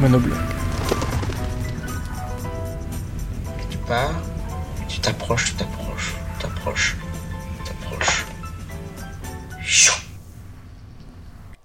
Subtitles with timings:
[0.00, 0.36] Monobloc.
[3.70, 4.14] Tu pars,
[4.88, 6.96] tu t'approches, tu t'approches, tu t'approches,
[7.58, 8.26] tu t'approches.
[9.62, 9.94] Chou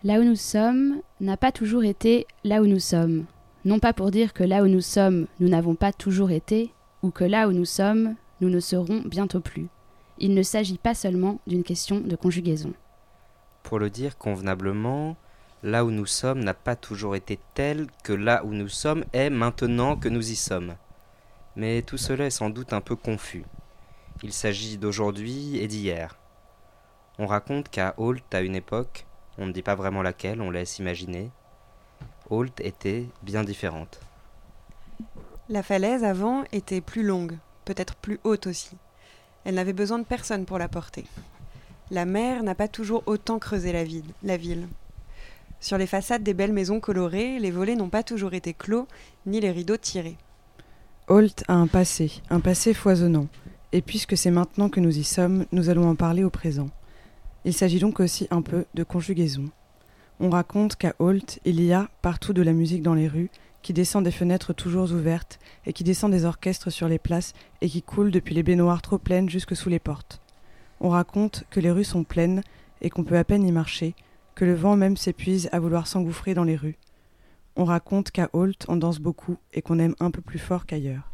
[0.03, 3.25] Là où nous sommes n'a pas toujours été là où nous sommes.
[3.65, 7.09] Non pas pour dire que là où nous sommes, nous n'avons pas toujours été, ou
[7.09, 9.67] que là où nous sommes, nous ne serons bientôt plus.
[10.19, 12.73] Il ne s'agit pas seulement d'une question de conjugaison.
[13.63, 15.17] Pour le dire convenablement,
[15.63, 19.29] là où nous sommes n'a pas toujours été tel que là où nous sommes est
[19.29, 20.75] maintenant que nous y sommes.
[21.55, 23.43] Mais tout cela est sans doute un peu confus.
[24.23, 26.17] Il s'agit d'aujourd'hui et d'hier.
[27.17, 29.05] On raconte qu'à Holt, à une époque,
[29.37, 31.31] on ne dit pas vraiment laquelle, on laisse imaginer,
[32.29, 33.99] Holt était bien différente.
[35.49, 38.77] La falaise avant était plus longue, peut-être plus haute aussi.
[39.43, 41.05] Elle n'avait besoin de personne pour la porter.
[41.91, 44.67] La mer n'a pas toujours autant creusé la ville.
[45.61, 48.87] Sur les façades des belles maisons colorées, les volets n'ont pas toujours été clos,
[49.25, 50.17] ni les rideaux tirés.
[51.07, 53.27] Holt a un passé, un passé foisonnant.
[53.71, 56.69] Et puisque c'est maintenant que nous y sommes, nous allons en parler au présent.
[57.45, 59.49] Il s'agit donc aussi un peu de conjugaison.
[60.19, 63.29] On raconte qu'à Holt, il y a partout de la musique dans les rues,
[63.61, 67.67] qui descend des fenêtres toujours ouvertes, et qui descend des orchestres sur les places, et
[67.67, 70.21] qui coule depuis les baignoires trop pleines jusque sous les portes.
[70.79, 72.43] On raconte que les rues sont pleines,
[72.81, 73.93] et qu'on peut à peine y marcher,
[74.39, 76.77] que le vent même s'épuise à vouloir s'engouffrer dans les rues.
[77.57, 81.11] On raconte qu'à Holt, on danse beaucoup, et qu'on aime un peu plus fort qu'ailleurs.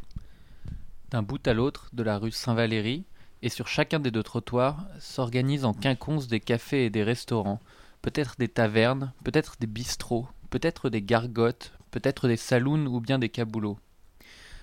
[1.10, 3.04] D'un bout à l'autre de la rue Saint-Valéry,
[3.42, 7.58] et sur chacun des deux trottoirs, s'organisent en quinconce des cafés et des restaurants,
[8.00, 13.28] peut-être des tavernes, peut-être des bistrots, peut-être des gargotes, peut-être des saloons ou bien des
[13.28, 13.80] caboulots.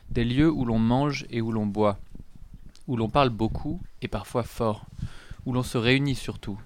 [0.09, 1.99] Des lieux où l'on mange et où l'on boit,
[2.87, 4.85] où l'on parle beaucoup et parfois fort,
[5.45, 6.57] où l'on se réunit surtout.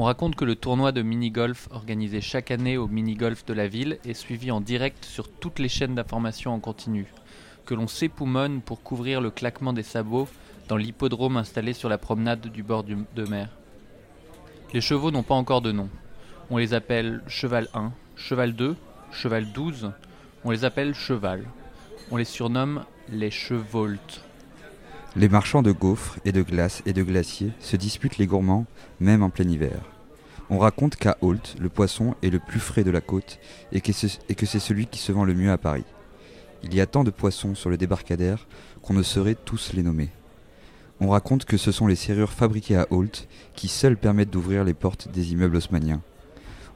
[0.00, 3.98] On raconte que le tournoi de mini-golf organisé chaque année au mini-golf de la ville
[4.04, 7.12] est suivi en direct sur toutes les chaînes d'information en continu,
[7.66, 10.28] que l'on s'époumonne pour couvrir le claquement des sabots
[10.68, 13.48] dans l'hippodrome installé sur la promenade du bord de mer.
[14.72, 15.88] Les chevaux n'ont pas encore de nom.
[16.48, 18.76] On les appelle cheval 1, cheval 2,
[19.10, 19.90] cheval 12,
[20.44, 21.42] on les appelle cheval.
[22.12, 24.27] On les surnomme les chevoltes.
[25.18, 28.66] Les marchands de gaufres et de glace et de glaciers se disputent les gourmands,
[29.00, 29.80] même en plein hiver.
[30.48, 33.40] On raconte qu'à Holt, le poisson est le plus frais de la côte
[33.72, 35.82] et que c'est celui qui se vend le mieux à Paris.
[36.62, 38.46] Il y a tant de poissons sur le débarcadère
[38.80, 40.10] qu'on ne saurait tous les nommer.
[41.00, 43.26] On raconte que ce sont les serrures fabriquées à Holt
[43.56, 46.00] qui seules permettent d'ouvrir les portes des immeubles haussmanniens.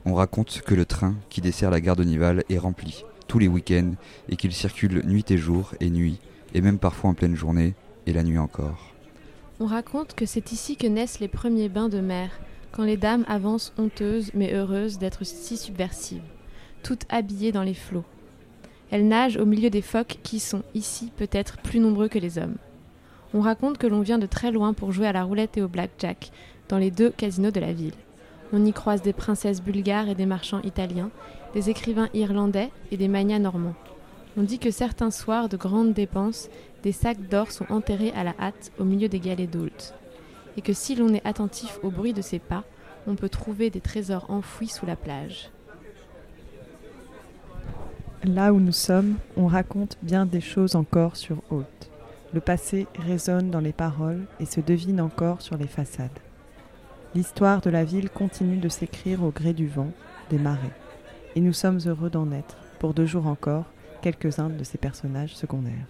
[0.04, 3.46] On raconte que le train qui dessert la gare de Nivelles est rempli tous les
[3.46, 3.94] week-ends
[4.28, 6.18] et qu'il circule nuit et jour et nuit,
[6.54, 7.76] et même parfois en pleine journée,
[8.06, 8.92] et la nuit encore.
[9.60, 12.30] On raconte que c'est ici que naissent les premiers bains de mer,
[12.72, 16.22] quand les dames avancent honteuses mais heureuses d'être si subversives,
[16.82, 18.04] toutes habillées dans les flots.
[18.90, 22.56] Elles nagent au milieu des phoques qui sont ici peut-être plus nombreux que les hommes.
[23.34, 25.68] On raconte que l'on vient de très loin pour jouer à la roulette et au
[25.68, 26.30] blackjack,
[26.68, 27.94] dans les deux casinos de la ville.
[28.52, 31.10] On y croise des princesses bulgares et des marchands italiens,
[31.54, 33.74] des écrivains irlandais et des magnats normands.
[34.36, 36.48] On dit que certains soirs de grandes dépenses,
[36.82, 39.94] des sacs d'or sont enterrés à la hâte au milieu des galets d'Holt.
[40.56, 42.64] Et que si l'on est attentif au bruit de ces pas,
[43.06, 45.50] on peut trouver des trésors enfouis sous la plage.
[48.24, 51.90] Là où nous sommes, on raconte bien des choses encore sur Holt.
[52.32, 56.10] Le passé résonne dans les paroles et se devine encore sur les façades.
[57.14, 59.90] L'histoire de la ville continue de s'écrire au gré du vent,
[60.30, 60.72] des marées.
[61.34, 63.64] Et nous sommes heureux d'en être, pour deux jours encore,
[64.02, 65.86] quelques-uns de ces personnages secondaires.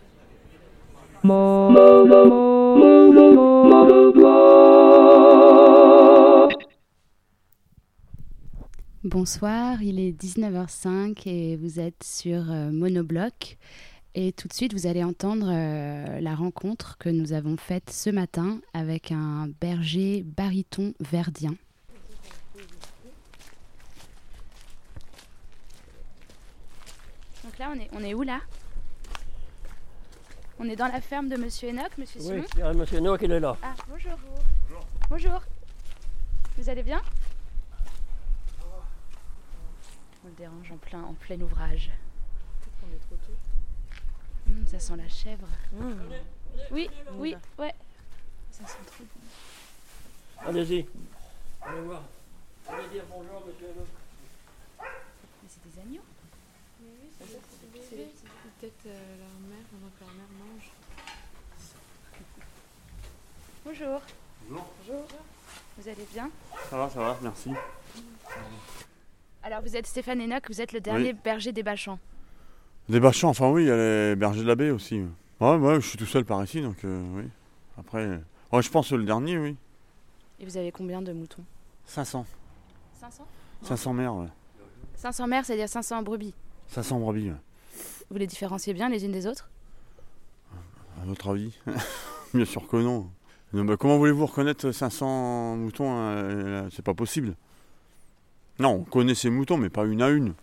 [9.04, 13.56] Bonsoir, il est 19h05 et vous êtes sur euh, Monobloc.
[14.16, 18.10] Et tout de suite, vous allez entendre euh, la rencontre que nous avons faite ce
[18.10, 21.54] matin avec un berger baryton verdien.
[27.44, 28.40] Donc là, on est, on est où là?
[30.64, 32.98] On est dans la ferme de Monsieur Enoch, Monsieur Simon Oui, il y a Monsieur
[32.98, 33.56] Enoch, il est là.
[33.64, 34.16] Ah, bonjour.
[35.10, 35.42] Bonjour.
[36.56, 37.02] Vous allez bien?
[40.22, 41.90] On le dérange en plein, en plein ouvrage.
[42.80, 43.32] On est trop tôt.
[44.46, 45.48] Hum, ça sent la chèvre.
[46.70, 47.74] Oui, oui, ouais.
[48.52, 50.48] Ça sent trop bon.
[50.48, 50.86] Allez-y.
[51.60, 52.04] Allez voir.
[52.68, 53.88] Allez dire bonjour, Monsieur Enoch.
[54.78, 56.04] Mais c'est des agneaux.
[56.80, 58.08] Mais oui, c'est c'est bébé.
[58.62, 60.70] Peut-être euh, leur mère, pendant que leur mère mange.
[63.64, 64.00] Bonjour.
[64.48, 64.66] Bonjour.
[64.86, 65.06] Bonjour.
[65.78, 66.30] Vous allez bien?
[66.70, 67.50] Ça va, ça va, merci.
[69.42, 71.18] Alors vous êtes Stéphane Enoch, vous êtes le dernier Oui.
[71.24, 71.98] berger des Bachans.
[72.88, 75.02] Des Bachans, enfin oui, il y a les bergers de la baie aussi.
[75.40, 77.24] Ouais, ouais, je suis tout seul par ici, donc euh, oui.
[77.76, 78.18] Après, euh,
[78.52, 79.56] ouais, je pense le dernier, oui.
[80.38, 81.44] Et vous avez combien de moutons?
[81.86, 82.24] 500.
[83.00, 83.26] 500
[83.62, 84.28] 500 mères, ouais.
[84.94, 86.32] 500 mères, c'est-à-dire 500 brebis.
[86.68, 87.36] 500 brebis, ouais.
[88.10, 89.48] Vous les différenciez bien les unes des autres?
[91.00, 91.56] À votre avis
[92.34, 93.08] Bien sûr que non.
[93.52, 97.34] Non, bah, comment voulez-vous reconnaître 500 moutons euh, C'est pas possible.
[98.58, 100.34] Non, on connaît ces moutons, mais pas une à une.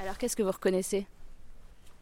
[0.00, 1.06] Alors qu'est-ce que vous reconnaissez?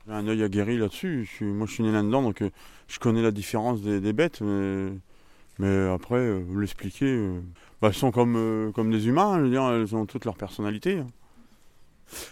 [0.07, 1.25] J'ai un œil aguerri là-dessus.
[1.25, 2.51] Je suis- moi, je suis né là-dedans, donc euh,
[2.89, 4.41] je connais la différence des, des bêtes.
[4.41, 4.93] Mais,
[5.59, 7.41] mais après, euh, vous l'expliquer, euh,
[7.81, 9.39] bah, elles sont comme, comme des humains.
[9.39, 10.99] Je veux dire, elles ont toutes leur personnalité.
[10.99, 11.07] hein.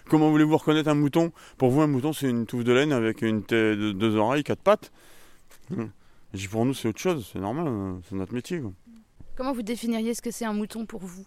[0.08, 1.32] Comment voulez-vous reconnaître un mouton?
[1.58, 4.62] Pour vous, un mouton, c'est une touffe de laine avec une tête, deux- oreilles, quatre
[4.62, 4.92] pattes.
[5.76, 5.90] Hum.
[6.50, 7.28] Pour nous, c'est autre chose.
[7.32, 7.66] C'est normal.
[7.68, 8.60] hein, C'est notre métier.
[8.60, 8.72] quoi.
[9.36, 11.24] Comment vous définiriez ce que c'est un mouton pour vous?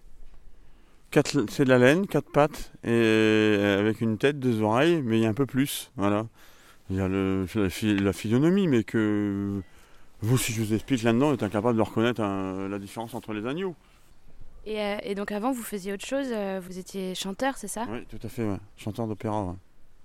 [1.49, 5.21] C'est de la laine, quatre pattes, et euh, avec une tête, deux oreilles, mais il
[5.23, 5.91] y a un peu plus.
[5.95, 6.25] Voilà.
[6.89, 9.61] Il y a le, la, phy- la physionomie, mais que
[10.21, 13.33] vous, si je vous explique là-dedans, vous êtes incapable de reconnaître un- la différence entre
[13.33, 13.75] les agneaux.
[14.65, 17.85] Et, euh, et donc avant, vous faisiez autre chose, euh, vous étiez chanteur, c'est ça?
[17.89, 18.57] Oui, tout à fait, ouais.
[18.77, 19.55] chanteur d'opéra, ouais.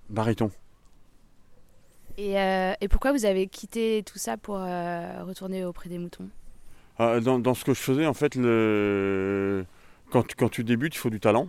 [0.09, 0.51] baryton.
[2.17, 6.29] et, euh, et pourquoi vous avez quitté tout ça pour retourner auprès des moutons?
[6.97, 9.65] Ah, dans, dans ce que je faisais, en fait, le...
[10.11, 11.47] quand, tu- quand tu débutes, il faut du talent.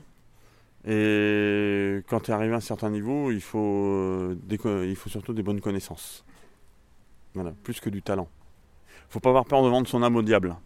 [0.86, 5.10] Et quand tu es arrivé à un certain niveau, il faut, des co- il faut
[5.10, 6.24] surtout des bonnes connaissances.
[7.34, 8.28] Voilà, plus que du talent.
[9.08, 10.56] faut pas avoir peur de vendre son âme au diable.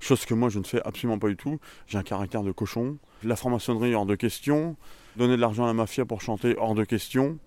[0.00, 1.58] Chose que moi, je ne fais absolument pas du tout.
[1.86, 2.98] J'ai un caractère de cochon.
[3.24, 4.76] La franc-maçonnerie, hors de question.
[5.16, 7.38] Donner de l'argent à la mafia pour chanter, hors de question.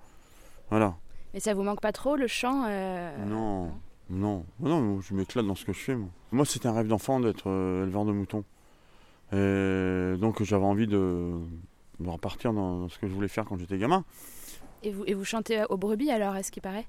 [0.70, 0.96] Voilà.
[1.34, 3.72] Mais ça vous manque pas trop le chant euh, Non,
[4.10, 5.96] non, non, je m'éclate dans ce que je fais.
[5.96, 8.44] Moi, moi c'était un rêve d'enfant d'être euh, éleveur de moutons.
[9.32, 11.32] Et donc j'avais envie de,
[12.02, 14.04] de repartir dans ce que je voulais faire quand j'étais gamin.
[14.84, 16.86] et, vous, et vous chantez aux brebis alors, est-ce qu'il paraît?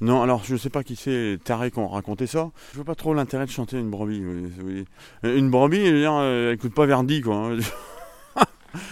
[0.00, 2.50] Non, alors je sais pas qui c'est, taré qu'on racontait ça.
[2.72, 4.22] Je vois pas trop l'intérêt de chanter une brebis.
[5.22, 7.36] Une brebis, euh, elle écoute pas Verdi, quoi.
[7.36, 7.58] hein.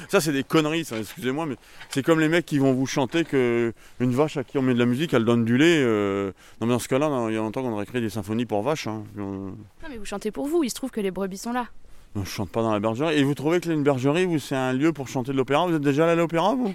[0.09, 1.57] ça, c'est des conneries, ça, excusez-moi, mais
[1.91, 4.75] c'est comme les mecs qui vont vous chanter que une vache à qui on met
[4.75, 5.83] de la musique, elle donne du lait.
[5.85, 6.31] euh.
[6.61, 8.63] Non, mais dans ce cas-là, il y a longtemps qu'on aurait créé des symphonies pour
[8.63, 8.87] vaches.
[8.87, 9.03] hein.
[9.17, 9.55] Non
[9.91, 11.67] mais vous chantez pour vous, il se trouve que les brebis sont là.
[12.15, 13.19] Non, je chante pas dans la bergerie.
[13.19, 15.67] Et vous trouvez que une bergerie, vous, c'est un lieu pour chanter de l'opéra?
[15.67, 16.75] Vous êtes déjà allé à l'opéra, vous?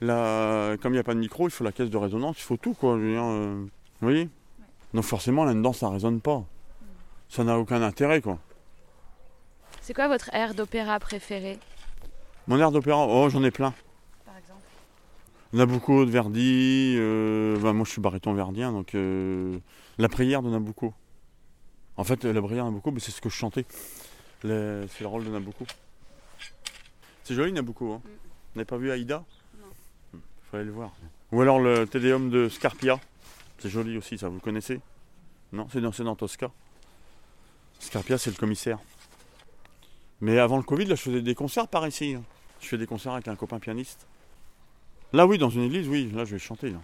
[0.00, 2.56] Comme il n'y a pas de micro, il faut la caisse de résonance, il faut
[2.56, 2.96] tout, quoi.
[2.96, 3.54] Je veux dire, euh,
[4.00, 4.28] Vous voyez
[4.92, 6.44] Donc forcément, là-dedans, ça résonne pas.
[7.28, 8.38] Ça n'a aucun intérêt, quoi.
[9.80, 11.58] C'est quoi votre air d'opéra préféré?
[12.46, 13.72] Mon air d'opéra, oh, j'en ai plein.
[14.24, 14.60] Par exemple?
[15.52, 16.94] Nabucco de Verdi.
[16.98, 19.58] euh, ben, moi, je suis baryton verdien, donc euh,
[19.98, 20.92] la prière de Nabucco.
[21.96, 23.64] En fait, la prière de Nabucco, ben, c'est ce que je chantais.
[24.42, 25.64] C'est le rôle de Nabucco.
[27.22, 27.92] C'est joli, Nabucco.
[27.94, 28.02] Hein.
[28.04, 28.10] Vous
[28.56, 29.24] n'avez pas vu Aïda?
[30.54, 30.92] Aller le voir.
[31.32, 33.00] Ou alors le Tédéum de Scarpia.
[33.58, 34.80] C'est joli aussi, ça, vous le connaissez?
[35.52, 36.50] Non, c'est dans, dans Tosca.
[37.80, 38.78] Scarpia, c'est le commissaire.
[40.20, 42.14] Mais avant le Covid, là, je faisais des concerts par ici.
[42.14, 42.22] hein.
[42.60, 44.06] Je fais des concerts avec un copain pianiste.
[45.12, 46.70] Là, oui, dans une église, oui, là, je vais chanter.
[46.70, 46.78] Là.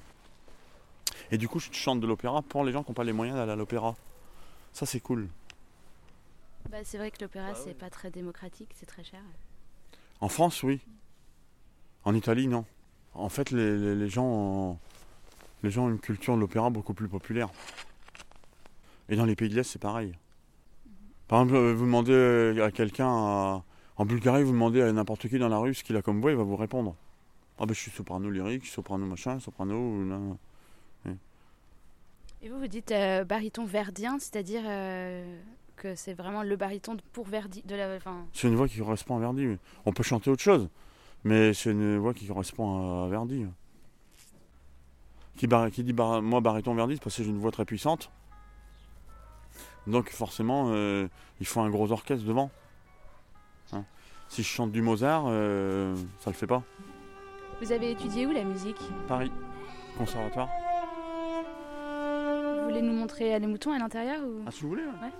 [1.30, 3.38] Et du coup, je chante de l'opéra pour les gens qui n'ont pas les moyens
[3.38, 3.94] d'aller à l'opéra.
[4.72, 5.28] Ça, c'est cool.
[6.68, 9.22] bah, C'est vrai que l'opéra c'est pas très démocratique, c'est très cher.
[10.20, 10.80] En France, oui.
[12.04, 12.64] En Italie, non.
[13.14, 14.78] En fait, les, les- les gens, ont,
[15.62, 17.48] les gens ont une culture de l'opéra beaucoup plus populaire.
[19.08, 20.12] Et dans les pays de l'Est, c'est pareil.
[21.28, 25.38] Par exemple, euh, vous demandez euh, à quelqu'un en Bulgarie, vous demandez à n'importe qui
[25.38, 26.94] dans la rue ce qu'il a comme voix, il va vous répondre.
[27.58, 30.36] Ah ben je suis soprano lyrique, soprano machin, soprano.
[32.42, 35.38] Et vous, vous dites euh, baryton verdien, c'est-à-dire euh,
[35.76, 37.62] que c'est vraiment le baryton pour Verdi.
[37.66, 37.98] De la,
[38.32, 39.46] C'est une voix qui correspond à Verdi.
[39.46, 39.58] oui.
[39.84, 40.70] On peut chanter autre chose,
[41.24, 43.46] mais c'est une voix qui correspond à Verdi.
[45.36, 47.64] Qui, bar- qui dit bar- moi baryton Verdi, c'est parce que j'ai une voix très
[47.64, 48.10] puissante.
[49.86, 51.08] Donc forcément, euh,
[51.40, 52.50] il faut un gros orchestre devant.
[53.72, 53.84] Hein.
[54.28, 56.62] Si je chante du Mozart, euh, ça le fait pas.
[57.62, 58.78] Vous avez étudié où la musique?
[59.08, 59.32] Paris,
[59.98, 60.48] conservatoire.
[62.58, 64.42] Vous voulez nous montrer les moutons à l'intérieur ou...
[64.46, 64.82] Ah, si vous voulez.
[64.84, 64.88] ouais.
[65.02, 65.10] Ouais.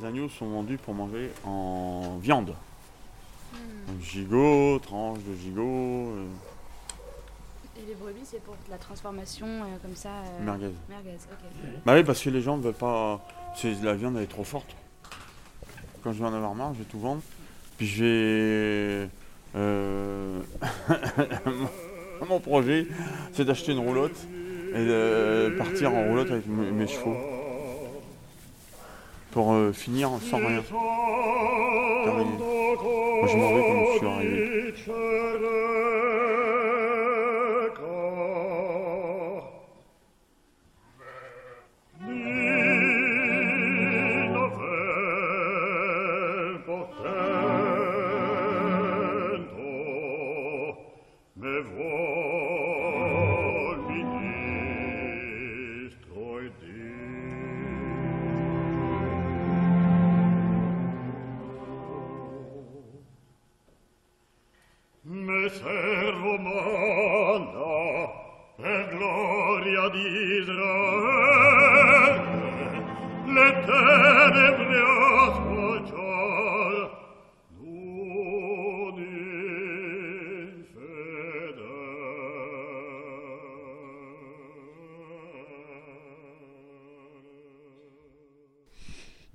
[0.00, 2.54] Les agneaux sont vendus pour manger en viande.
[3.86, 6.24] Donc, gigot, tranche de gigot, euh,
[7.76, 10.70] Et les brebis, c'est pour la transformation euh, comme ça euh, Merguez.
[10.88, 11.70] Merguez, ok.
[11.84, 13.20] Bah oui, parce que les gens ne veulent pas.
[13.56, 14.74] c'est- La viande elle est trop forte.
[16.02, 17.22] Quand je vais en avoir marre, je vais tout vendre.
[17.76, 19.08] Puis je vais.
[19.56, 20.40] euh,
[21.46, 22.86] mon- Mon projet,
[23.32, 24.16] c'est d'acheter une roulotte
[24.74, 27.16] et de partir en roulotte avec mes chevaux.
[29.30, 30.62] Pour euh, finir sans rien.
[32.04, 32.30] Terminé.
[32.38, 33.69] Moi je m'en vais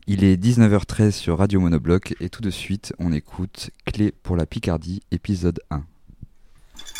[0.07, 4.45] Il est 19h13 sur Radio Monobloc et tout de suite on écoute Clé pour la
[4.45, 5.83] Picardie, épisode 1.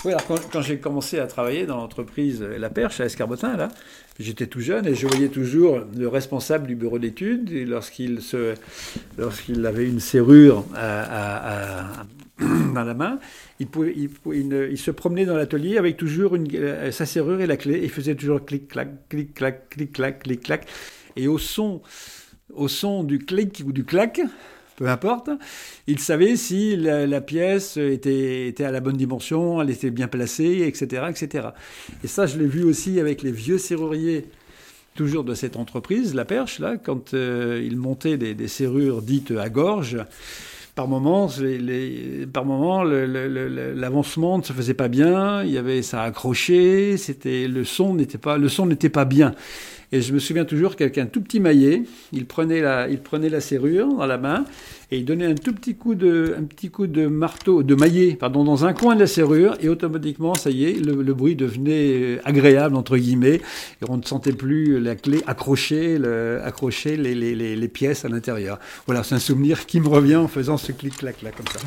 [0.03, 3.70] Oui, alors quand, j'ai commencé à travailler dans l'entreprise La Perche à Escarbotin, là,
[4.20, 8.20] j'étais tout jeune et je voyais toujours le responsable du bureau d'études lorsqu'il
[9.65, 10.63] avait une serrure
[12.74, 13.20] dans la main,
[13.60, 17.89] il, se promenait dans l'atelier avec toujours euh, sa serrure et la clé et il
[17.89, 20.67] faisait toujours clic-clac, clic-clac, clic-clac, clic-clac.
[21.15, 21.82] Et au son,
[22.53, 24.20] au son du clic ou du clac,
[24.75, 25.29] peu importe,
[25.88, 31.03] il savait si la, pièce était, à la bonne dimension, elle était bien placée, etc.
[31.10, 31.50] etc.
[32.03, 34.25] Et ça, je l'ai vu aussi avec les vieux serruriers,
[34.96, 39.50] toujours de cette entreprise, La Perche, là, quand euh, ils montaient des, serrures dites à
[39.50, 39.98] gorge.
[40.74, 41.29] Par moments,
[42.34, 42.44] par
[42.84, 45.41] le- l'avancement ne se faisait pas bien.
[45.44, 46.98] Il y avait ça accroché.
[46.98, 49.34] C'était le son n'était pas le son n'était pas bien.
[49.92, 53.30] Et je me souviens toujours qu'avec un tout petit maillet, il prenait la, il prenait
[53.30, 54.46] la serrure dans la main
[54.92, 58.15] et il donnait un tout petit coup de, un petit coup de marteau, de maillet,
[58.20, 62.20] pardon, dans un coin de la serrure et automatiquement, ça y est, le, bruit devenait
[62.25, 66.42] agréable entre guillemets et on ne sentait plus la clé accrocher, le,
[66.86, 68.60] les, les, les pièces à l'intérieur.
[68.86, 71.60] Voilà, c'est un souvenir qui me revient en faisant ce clic-clac là comme ça.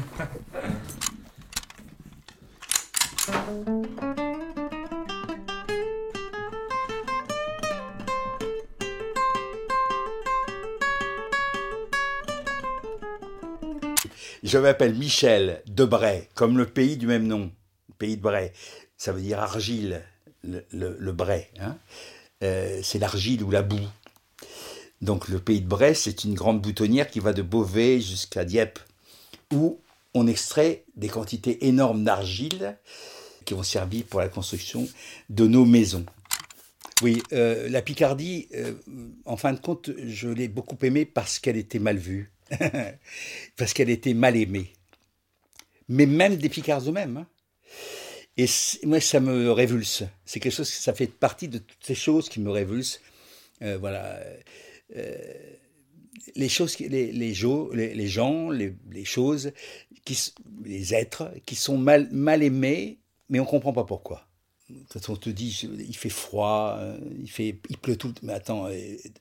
[14.42, 17.50] Je m'appelle Michel Debray, comme le pays du même nom,
[17.98, 18.52] pays de Bray.
[18.96, 20.02] Ça veut dire argile,
[20.42, 21.46] le, Bray.
[21.60, 21.76] hein.
[22.42, 23.88] Euh, c'est l'argile ou la boue.
[25.00, 28.78] Donc le pays de Bray, c'est une grande boutonnière qui va de Beauvais jusqu'à Dieppe,
[29.52, 29.80] où
[30.14, 32.76] on extrait des quantités énormes d'argile
[33.44, 34.88] qui vont servir pour la construction
[35.30, 36.04] de nos maisons.
[37.02, 38.72] Oui, euh, la Picardie, euh,
[39.24, 42.32] en fin de compte, je l'ai beaucoup aimée parce qu'elle était mal vue,
[43.56, 44.72] parce qu'elle était mal aimée.
[45.88, 47.16] Mais même des Picards eux-mêmes.
[47.18, 47.26] hein.
[48.36, 48.46] Et
[48.84, 50.04] moi, ça me révulse.
[50.24, 53.00] C'est quelque chose, ça fait partie de toutes ces choses qui me révulsent.
[53.62, 54.20] Euh, voilà.
[54.96, 55.14] Euh,
[56.36, 59.52] les choses, les, les, gens, les, choses,
[60.04, 60.32] qui,
[60.64, 62.08] les êtres qui sont mal,
[62.42, 64.28] aimés, mais on comprend pas pourquoi.
[64.90, 68.68] Quand on te dit, il fait froid, euh, il, fait, il pleut tout, mais attends,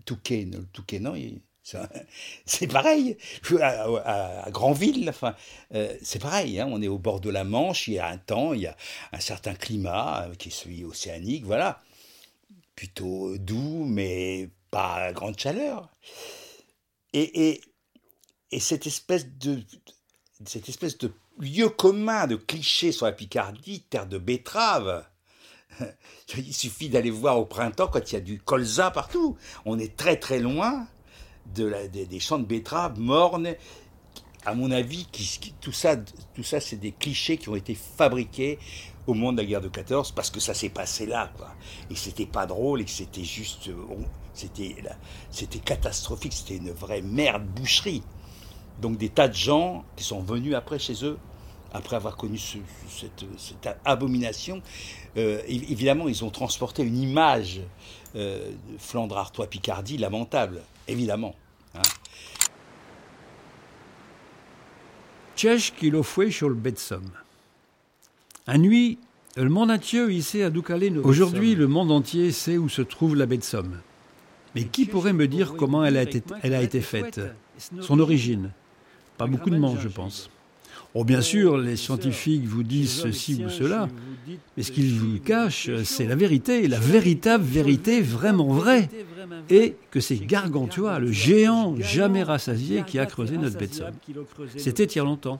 [0.05, 1.15] Touquet, Touquet, non,
[2.45, 3.17] c'est pareil.
[3.61, 5.35] À, Granville, enfin,
[5.73, 6.59] euh, c'est pareil.
[6.59, 8.67] hein, on est au bord de la Manche, il y a un temps, il y
[8.67, 8.75] a
[9.11, 11.81] un certain climat euh, qui est celui océanique, voilà,
[12.75, 15.89] plutôt doux, mais pas grande chaleur.
[17.13, 17.61] Et, et,
[18.51, 19.61] et cette espèce de
[20.45, 25.03] cette espèce de lieu commun de cliché sur la Picardie, terre de betteraves.
[26.37, 29.37] Il suffit d'aller voir au printemps quand il y a du colza partout.
[29.65, 30.87] On est très très loin
[31.55, 33.55] de des, champs de betteraves mornes.
[34.45, 35.07] À mon avis,
[35.59, 35.97] tout ça,
[36.33, 38.59] tout ça c'est des clichés qui ont été fabriqués
[39.05, 41.31] au moment de la guerre de 14 parce que ça s'est passé là.
[41.37, 41.53] Quoi.
[41.89, 43.67] Et c'était pas drôle et que c'était juste.
[43.69, 43.75] euh,
[44.33, 44.75] C'était
[45.31, 48.03] c'était catastrophique, c'était une vraie merde boucherie.
[48.81, 51.17] Donc des tas de gens qui sont venus après chez eux,
[51.77, 52.57] après avoir connu ce-
[52.89, 54.61] cette, cette abomination,
[55.17, 57.61] euh, évi- évidemment, ils ont transporté une image
[58.15, 61.35] euh, de Flandre, Artois, Picardie lamentable, évidemment.
[61.75, 61.81] hein.
[65.35, 67.03] Tchèche qu'il fouet sur le Betsom.
[68.47, 68.97] À nuit,
[69.35, 70.89] le monde entier ici à Doucalé.
[70.97, 73.79] Aujourd'hui, le monde entier sait où se trouve la baie de Somme.
[74.55, 77.21] Mais qui pourrait me dire comment elle a été, elle a été faite?
[77.81, 78.51] Son origine
[79.17, 80.29] Pas beaucoup de monde, je pense.
[80.93, 83.87] Oh, bien sûr, les scientifiques vous disent ceci ou cela,
[84.55, 88.89] mais ce qu'ils vous cachent, c'est la vérité, la véritable vérité vraiment vraie.
[89.49, 93.93] Et que c'est Gargantua, le géant jamais rassasié, qui a creusé notre baie de Somme.
[94.55, 95.39] C'était il y a longtemps.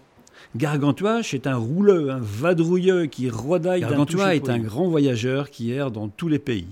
[0.55, 3.81] Gargantua est un rouleux, un vadrouilleux qui rodaille.
[3.81, 6.67] Gargantua est un grand voyageur qui erre dans tous les pays.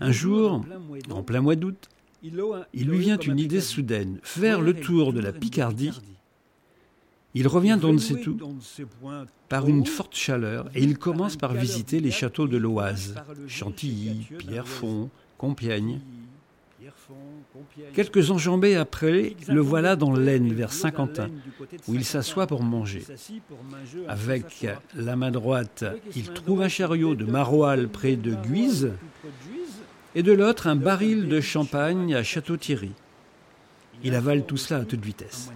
[0.00, 0.64] Un jour,
[1.10, 1.88] en plein mois d'août,
[2.22, 5.92] il lui vient une idée soudaine, faire le tour de la Picardie.
[7.34, 8.38] Il revient d'on ne sait où,
[9.48, 13.14] par une forte chaleur, et il commence par visiter les châteaux de l'Oise,
[13.46, 16.00] Chantilly, Pierrefonds, Compiègne.
[17.92, 21.28] Quelques enjambées après, le voilà dans l'Aisne, vers Saint-Quentin,
[21.86, 23.04] où il s'assoit pour manger.
[24.08, 25.84] Avec la main droite,
[26.16, 28.92] il trouve un chariot de maroilles près de Guise,
[30.14, 32.92] et de l'autre, un baril de champagne à Château-Thierry.
[34.02, 35.50] Il avale tout cela à toute vitesse.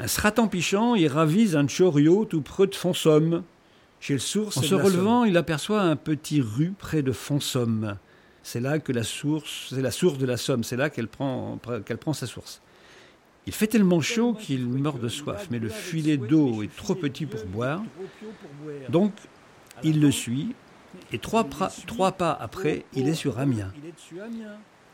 [0.00, 3.42] Un sratan pichant, il ravise un choriot tout près de Fonsomme.
[4.00, 7.96] Chez le source en se relevant, il aperçoit un petit rue près de Fonsomme.
[8.44, 11.58] C'est là que la source, c'est la source de la Somme, c'est là qu'elle prend,
[11.84, 12.62] qu'elle prend sa source.
[13.46, 17.26] Il fait tellement chaud qu'il meurt de soif, mais le filet d'eau est trop petit
[17.26, 17.82] pour boire.
[18.88, 19.12] Donc,
[19.82, 20.54] il le suit,
[21.12, 23.72] et trois, pra- trois pas après, il est sur Amiens.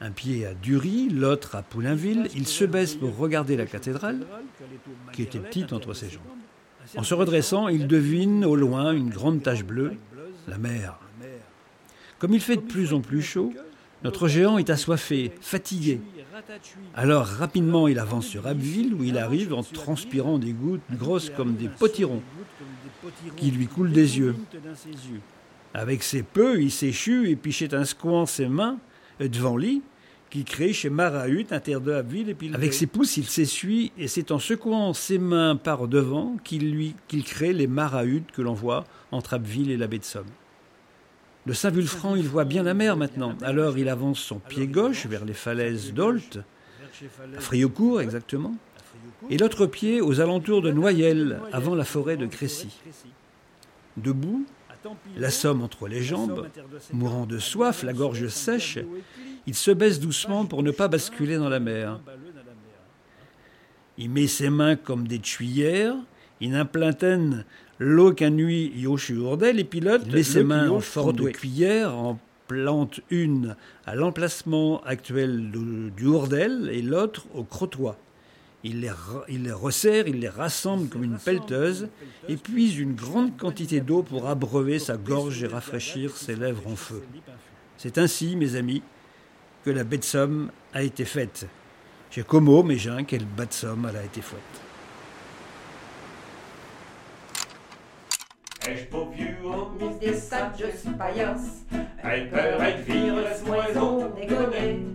[0.04, 2.28] Un pied à Dury, l'autre à Poulainville.
[2.36, 4.26] Il se baisse pour regarder la cathédrale,
[5.14, 6.20] qui était petite entre ses jambes.
[6.98, 9.94] En se redressant, il devine au loin une grande tache bleue,
[10.46, 10.98] la mer.
[12.18, 13.54] Comme il fait de plus en plus chaud,
[14.02, 16.02] notre géant est assoiffé, fatigué.
[16.94, 21.54] Alors rapidement, il avance sur Abbeville, où il arrive en transpirant des gouttes grosses comme
[21.54, 22.22] des potirons,
[23.38, 24.36] qui lui coulent des yeux.
[25.72, 28.76] Avec ses peu, il s'échue et pichait un secouant ses mains
[29.18, 29.80] devant lui,
[30.34, 33.92] qui crée chez Marahut, un terre de Abbeville, et puis avec ses pouces, il s'essuie,
[33.96, 38.42] et c'est en secouant ses mains par devant qu'il lui qu'il crée les Marahutes que
[38.42, 40.26] l'on voit entre Abbeville et la baie de Somme.
[41.46, 43.36] De Saint-Vulfranc, il voit bien la mer maintenant.
[43.42, 46.40] Alors il avance son pied gauche vers les falaises d'Olt,
[47.36, 48.56] à Friocourt exactement,
[49.30, 52.76] et l'autre pied aux alentours de Noyelles, avant la forêt de Crécy.
[53.96, 54.44] Debout,
[55.16, 56.48] la somme entre les jambes,
[56.92, 58.80] mourant de soif, la gorge sèche,
[59.46, 62.00] il se baisse doucement pour ne pas basculer dans la mer.
[63.98, 65.94] Il met ses mains comme des tuyères,
[66.40, 67.44] il implantaine
[67.78, 71.28] l'eau qu'un nuit y au ourdel, et pilote, il met ses mains en forme de
[71.28, 77.96] cuillère, en plante une à l'emplacement actuel de- du ourdel et l'autre au crottoir.
[78.64, 78.90] Il les,
[79.28, 81.88] il les resserre, il les rassemble comme une pelleteuse,
[82.28, 86.76] et puise une grande quantité d'eau pour abreuver sa gorge et rafraîchir ses lèvres en
[86.76, 87.02] feu.
[87.76, 88.82] C'est ainsi, mes amis,
[89.64, 91.46] que la baie de Somme a été faite.
[92.10, 94.38] Chez Como, Mégin, quelle baie de Somme elle a été faite.
[102.04, 104.86] Ai peur et virus moison déconner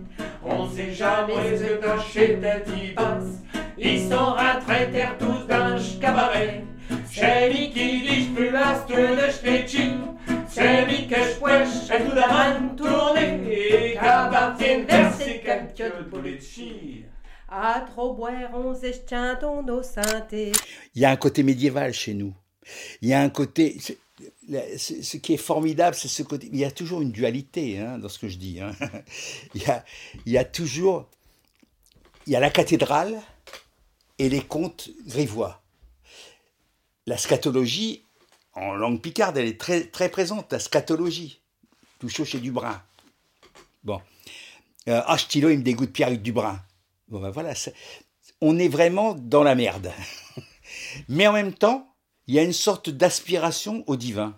[0.44, 3.42] On sait jamais ce que chez des passe
[3.76, 6.64] Ils sont retraités tous d'un cabaret.
[7.10, 10.16] Chez qui dit plus l'ast de Stettin
[10.52, 17.04] C'est Mickey Wesh, et tout d'un tourné, qu'appartiennent verser quelques Polecci.
[17.48, 20.52] À trop boire, on s'échantons nos synthés.
[20.94, 22.34] Il y a un côté médiéval chez nous.
[23.00, 23.76] Il y a un côté.
[24.48, 26.48] la- Ce qui est formidable, c'est ce côté.
[26.52, 28.60] Il y a toujours une dualité hein, dans ce que je dis.
[28.60, 28.72] hein.
[29.54, 29.84] Il, y a,
[30.26, 31.08] il y a toujours.
[32.26, 33.16] Il y a la cathédrale
[34.18, 35.62] et les contes grivois.
[37.06, 38.04] La scatologie,
[38.54, 40.52] en langue picarde, elle est très, très présente.
[40.52, 41.40] La scatologie.
[41.98, 42.82] Touchot chez Dubrin.
[43.84, 44.00] Bon.
[44.88, 46.60] Euh, ah, Stilo, il me dégoûte Pierre-Hugues Dubrin.
[47.08, 47.54] Bon, ben voilà.
[48.40, 49.92] On est vraiment dans la merde.
[51.08, 51.94] Mais en même temps,
[52.26, 54.36] il y a une sorte d'aspiration au divin.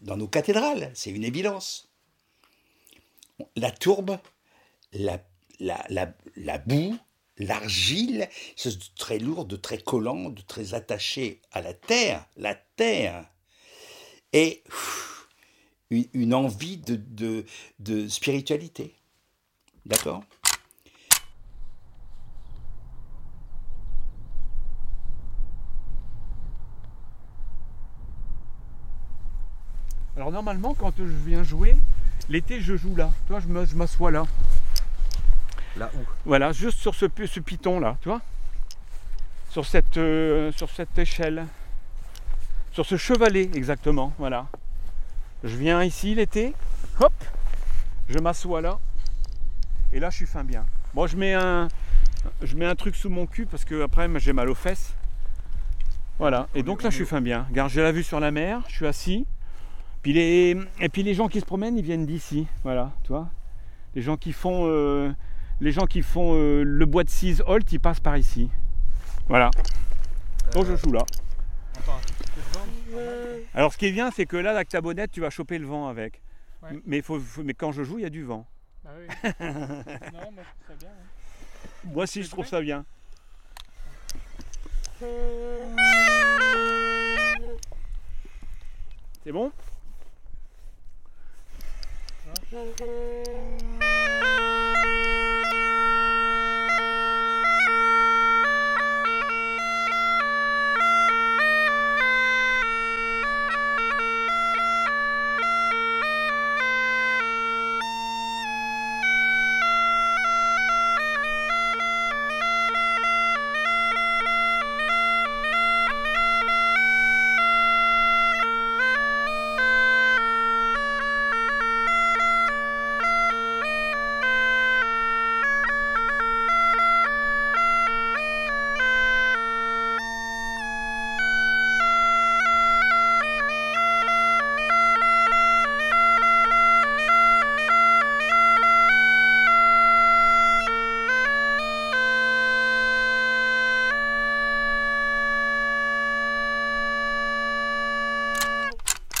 [0.00, 1.90] Dans, nos cathédrales, c'est une évidence.
[3.56, 4.18] La tourbe,
[4.92, 5.18] la
[6.66, 6.98] boue,
[7.38, 13.24] l'argile, c'est très lourd, très collant, de très attaché à la terre, la terre.
[14.32, 14.62] Et
[15.90, 17.44] une, envie de,
[18.08, 18.94] spiritualité.
[19.86, 20.22] D'accord?
[30.16, 31.76] Alors normalement, quand je viens jouer,
[32.28, 33.12] l'été, je joue là.
[33.46, 34.26] Me- je m'assois là.
[36.24, 38.20] Voilà, juste sur ce, ce piton là, tu vois
[39.50, 41.46] sur cette, euh, sur cette échelle.
[42.72, 44.46] Sur ce chevalet, exactement, voilà.
[45.42, 46.54] Je viens ici l'été,
[47.00, 47.12] hop,
[48.08, 48.78] je m'assois là,
[49.92, 50.64] et là je suis fin bien.
[50.94, 51.68] Moi je mets un,
[52.76, 54.94] truc sous mon cul parce que après j'ai mal aux fesses.
[56.18, 57.46] Voilà, et donc là je suis fin bien.
[57.48, 59.26] Regarde, j'ai la vue sur la mer, je suis assis.
[60.02, 63.28] Puis les, et puis les gens qui se promènent, ils viennent d'ici, voilà, tu vois.
[63.94, 65.10] Les gens qui font, euh,
[65.60, 68.50] les gens qui font euh, le bois de Cise Holt, ils passent par ici.
[69.28, 69.50] Voilà.
[70.52, 71.04] Donc je joue là.
[73.54, 75.66] Alors ce qui est bien, c'est que là, avec ta bonnette, tu vas choper le
[75.66, 76.22] vent avec.
[76.62, 76.70] Ouais.
[76.86, 78.46] Mais, faut, faut- mais quand je joue, il y a du vent.
[78.84, 79.06] Bah oui.
[79.40, 80.88] non, moi je trouve ça bien.
[80.88, 81.84] hein.
[81.84, 82.84] Moi aussi, je trouve ça bien.
[89.24, 89.52] C'est bon?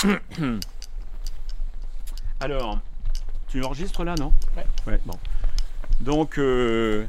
[2.40, 2.78] Alors,
[3.48, 4.32] tu enregistres là, non?
[4.56, 4.64] Ouais.
[4.86, 5.14] Ouais, bon.
[6.00, 7.04] Donc, euh,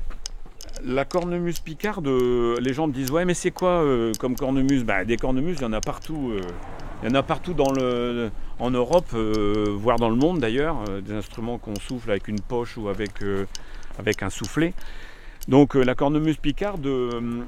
[0.84, 4.84] la cornemuse picarde, euh, les gens me disent Ouais, mais c'est quoi euh, comme cornemuse?
[4.84, 6.32] Bah, Des cornemuses, il y en a partout.
[6.32, 6.42] euh,
[7.04, 11.14] il y en a partout dans le, en Europe, voire dans le monde d'ailleurs, des
[11.14, 13.12] instruments qu'on souffle avec une poche ou avec,
[13.98, 14.74] avec un soufflet.
[15.48, 16.86] Donc la cornemuse picarde,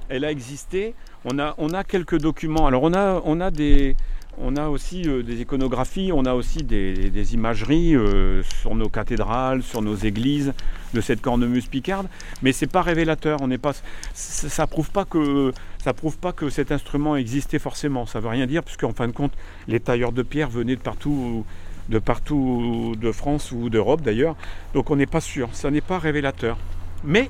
[0.08, 0.96] elle a existé.
[1.26, 2.66] On a, on a quelques documents.
[2.66, 3.98] Alors on a, on a, des,
[4.38, 9.64] on a aussi euh, des iconographies, on a aussi des, imageries euh, sur nos cathédrales,
[9.64, 10.54] sur nos églises
[10.94, 12.08] de cette cornemuse picarde,
[12.42, 13.42] mais c'est pas révélateur.
[13.42, 13.74] On n'est pas,
[14.14, 18.06] ça, ça prouve prouve pas que cet instrument existait forcément.
[18.06, 19.34] Ça veut rien dire puisqu'en fin de compte,
[19.68, 21.46] les tailleurs de pierre venaient de partout,
[21.90, 24.36] de partout de France ou d'Europe d'ailleurs.
[24.74, 25.50] Donc on n'est pas sûr.
[25.54, 26.58] Ça n'est pas révélateur.
[27.04, 27.30] Mais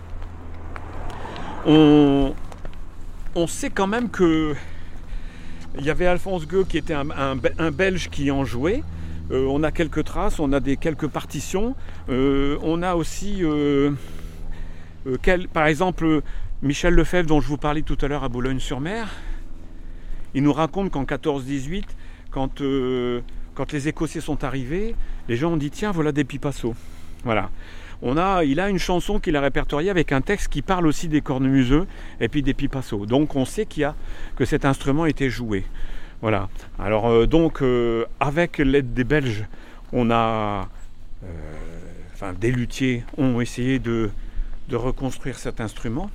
[1.65, 2.33] on
[3.47, 4.55] sait quand même que
[5.77, 8.83] il y avait Alphonse Gueux qui était un, un Be- un Belge qui en jouait.
[9.31, 11.75] Euh, on a quelques traces, on a des quelques partitions.
[12.09, 13.91] Euh, on a aussi, euh,
[15.53, 16.21] par exemple,
[16.61, 19.07] Michel Lefebvre dont je vous parlais tout à l'heure à Boulogne-sur-Mer.
[20.33, 21.83] Il nous raconte qu'en 14-18,
[22.29, 23.21] quand, euh,
[23.55, 24.95] quand les Écossais sont arrivés,
[25.27, 26.75] les gens ont dit tiens voilà des pipassos.
[27.23, 27.49] Voilà.
[28.03, 31.07] On a, il a une chanson qu'il a répertoriée avec un texte qui parle aussi
[31.07, 31.85] des cornemuseux
[32.19, 33.05] et puis des pipassos.
[33.05, 33.95] Donc on sait qu'il a
[34.35, 35.65] que cet instrument était joué.
[36.21, 36.49] Voilà.
[36.79, 39.45] Alors euh, donc euh, avec l'aide des Belges,
[39.91, 40.67] on a,
[41.23, 44.09] euh, des luthiers ont essayé de,
[44.69, 46.09] de reconstruire cet instrument.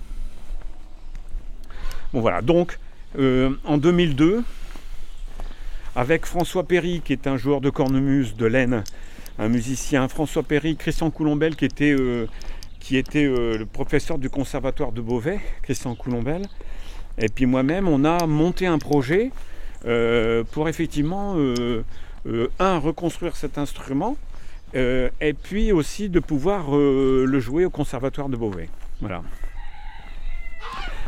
[2.13, 2.43] Bon voilà.
[2.43, 2.79] Donc
[3.65, 4.45] en 2002,
[5.95, 8.85] avec François Perry, qui est un joueur de cornemuse de l'Aisne,
[9.39, 12.27] un musicien, François Perry, Christian Coulombel, qui était, euh,
[12.93, 16.43] euh, le professeur du conservatoire de Beauvais, Christian Coulombel,
[17.19, 19.31] et puis moi-même, on a monté un projet
[19.87, 21.37] euh, pour effectivement,
[22.59, 24.17] un, reconstruire cet instrument,
[24.75, 28.69] et puis aussi de pouvoir le jouer au conservatoire de Beauvais.
[29.01, 29.23] Voilà.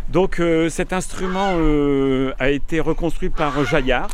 [0.08, 1.54] Donc cet instrument
[2.38, 4.08] a été reconstruit par Jaillard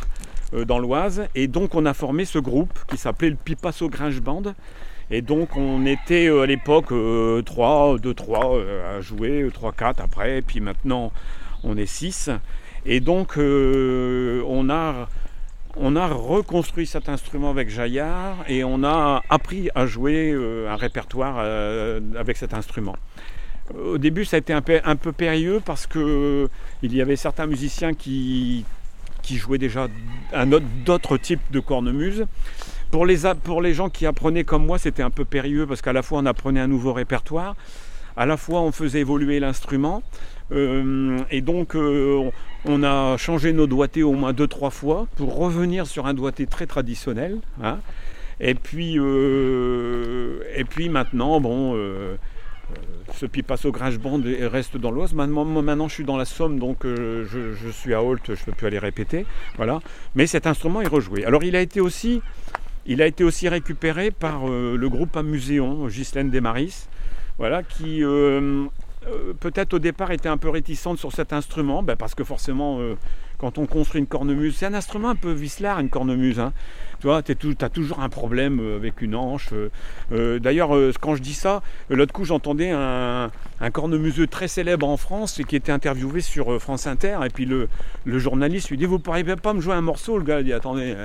[0.53, 1.27] dans l'Oise.
[1.35, 4.43] Et donc on a formé ce groupe qui s'appelait le Pipasso Gringe Band.
[5.11, 6.93] Et donc on était euh, à l'époque
[7.45, 8.59] 3, 2, 3
[8.95, 10.41] à jouer, 3, 4 après.
[10.41, 11.11] Puis maintenant
[11.63, 12.29] on est 6
[12.85, 15.09] et donc euh, on a
[15.77, 20.77] on a reconstruit cet instrument avec Jaillard et on a appris à jouer euh, un
[20.77, 22.95] répertoire euh, avec cet instrument.
[23.75, 26.47] Au début, ça a été un peu, périlleux parce que
[26.83, 28.63] il y avait certains musiciens qui,
[29.25, 29.87] qui jouaient déjà
[30.85, 32.25] d'autres types de cornemuse.
[32.91, 35.93] Pour les, pour les gens qui apprenaient comme moi, c'était un peu périlleux parce qu'à
[35.93, 37.55] la fois on apprenait un nouveau répertoire,
[38.15, 40.03] à la fois on faisait évoluer l'instrument.
[40.51, 42.29] Euh, et donc euh,
[42.65, 46.45] on, a changé nos doigtés au moins deux trois fois pour revenir sur un doigté
[46.45, 47.39] très traditionnel.
[47.63, 47.79] hein.
[48.39, 51.75] Et puis euh, et puis maintenant bon
[53.13, 55.13] ce Pipasso Gringe Band reste dans l'Oise.
[55.13, 58.45] Maintenant, maintenant, je suis dans la Somme, donc euh, je, suis à Holt, je ne
[58.45, 59.25] peux plus aller répéter.
[59.57, 59.79] Voilà.
[60.15, 61.25] Mais cet instrument est rejoué.
[61.25, 62.21] Alors, il a été aussi,
[62.85, 66.87] il a été aussi récupéré par euh, le groupe Amuséon, Ghislaine Desmaris,
[67.37, 68.65] voilà, qui euh,
[69.07, 72.79] euh, peut-être au départ était un peu réticente sur cet instrument, ben, parce que forcément,
[72.79, 72.95] euh,
[73.37, 76.39] quand on construit une cornemuse, c'est un instrument un peu vicelard, une cornemuse.
[76.39, 76.53] hein.
[77.01, 79.49] Tu vois, tu as toujours un problème euh, avec une hanche.
[80.11, 83.29] D'ailleurs, quand je dis ça, l'autre coup, j'entendais un,
[83.73, 87.19] cornemuseux très célèbre en France qui était interviewé sur France Inter.
[87.25, 87.67] Et puis le,
[88.05, 90.39] journaliste lui dit Vous ne pourriez pas me jouer un morceau Le gars?
[90.39, 90.95] Il dit Attendez,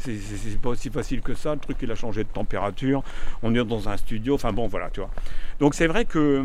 [0.00, 1.54] c'est pas aussi facile que ça.
[1.54, 3.02] Le truc, il a changé de température.
[3.42, 4.34] On est dans un studio.
[4.34, 5.10] Enfin bon, voilà, tu vois.
[5.60, 6.42] Donc c'est vrai que.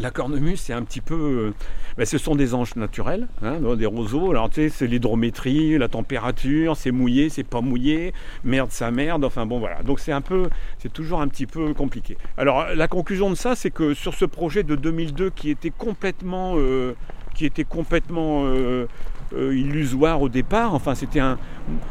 [0.00, 1.14] La cornemuse, c'est un petit peu.
[1.14, 1.54] euh,
[1.98, 4.30] ben, ce sont des anges naturels, hein, des roseaux.
[4.30, 9.22] Alors, tu sais, c'est l'hydrométrie, la température, c'est mouillé, c'est pas mouillé, merde, ça merde.
[9.22, 9.82] Enfin, bon, voilà.
[9.82, 10.48] Donc, c'est un peu.
[10.78, 12.16] C'est toujours un petit peu compliqué.
[12.38, 16.54] Alors, la conclusion de ça, c'est que sur ce projet de 2002 qui était complètement.
[16.56, 16.94] euh,
[17.34, 18.44] qui était complètement.
[18.46, 18.86] euh,
[19.34, 20.74] illusoire au départ.
[20.74, 21.38] Enfin, c'était un.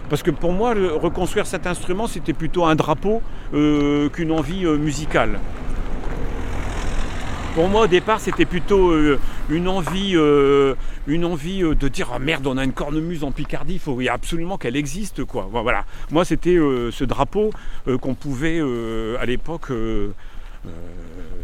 [0.09, 5.39] Parce que pour moi, reconstruire cet instrument, c'était plutôt un drapeau qu'une envie musicale.
[7.53, 10.73] Pour moi, au départ, c'était plutôt euh, une envie, euh,
[11.05, 13.99] une envie euh, de dire ah, merde, on a une cornemuse en Picardie, il faut
[14.09, 15.49] absolument qu'elle existe, quoi.
[15.51, 15.83] Voilà.
[16.11, 17.51] Moi, c'était ce drapeau
[17.99, 18.61] qu'on pouvait
[19.19, 19.67] à l'époque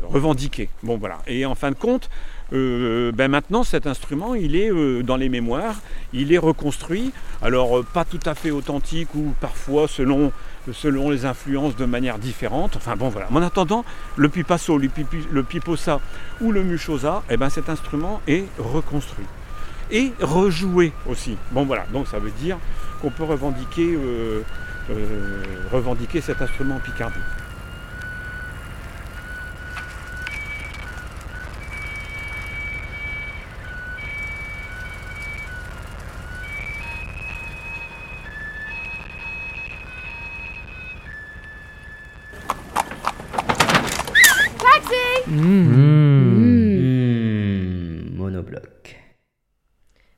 [0.03, 0.69] revendiquer.
[0.81, 1.19] Bon, voilà.
[1.27, 2.09] Et en fin de compte,
[2.51, 4.71] ben maintenant, cet instrument, il est
[5.03, 5.75] dans les mémoires,
[6.13, 7.11] il est reconstruit.
[7.41, 10.31] Alors, pas tout à fait authentique ou parfois selon,
[10.73, 12.75] selon les influences de manière différente.
[12.75, 13.27] Enfin bon, voilà.
[13.31, 15.99] En attendant, le pipasso, le, pipi- le piposa
[16.41, 19.25] ou le muchosa, eh ben, cet instrument est reconstruit
[19.91, 21.37] et rejoué aussi.
[21.51, 22.57] Bon voilà, donc ça veut dire
[23.01, 24.41] qu'on peut revendiquer, euh,
[24.89, 27.21] euh, revendiquer cet instrument en.
[45.37, 45.49] Taxi
[46.17, 48.97] Mmh, monobloc.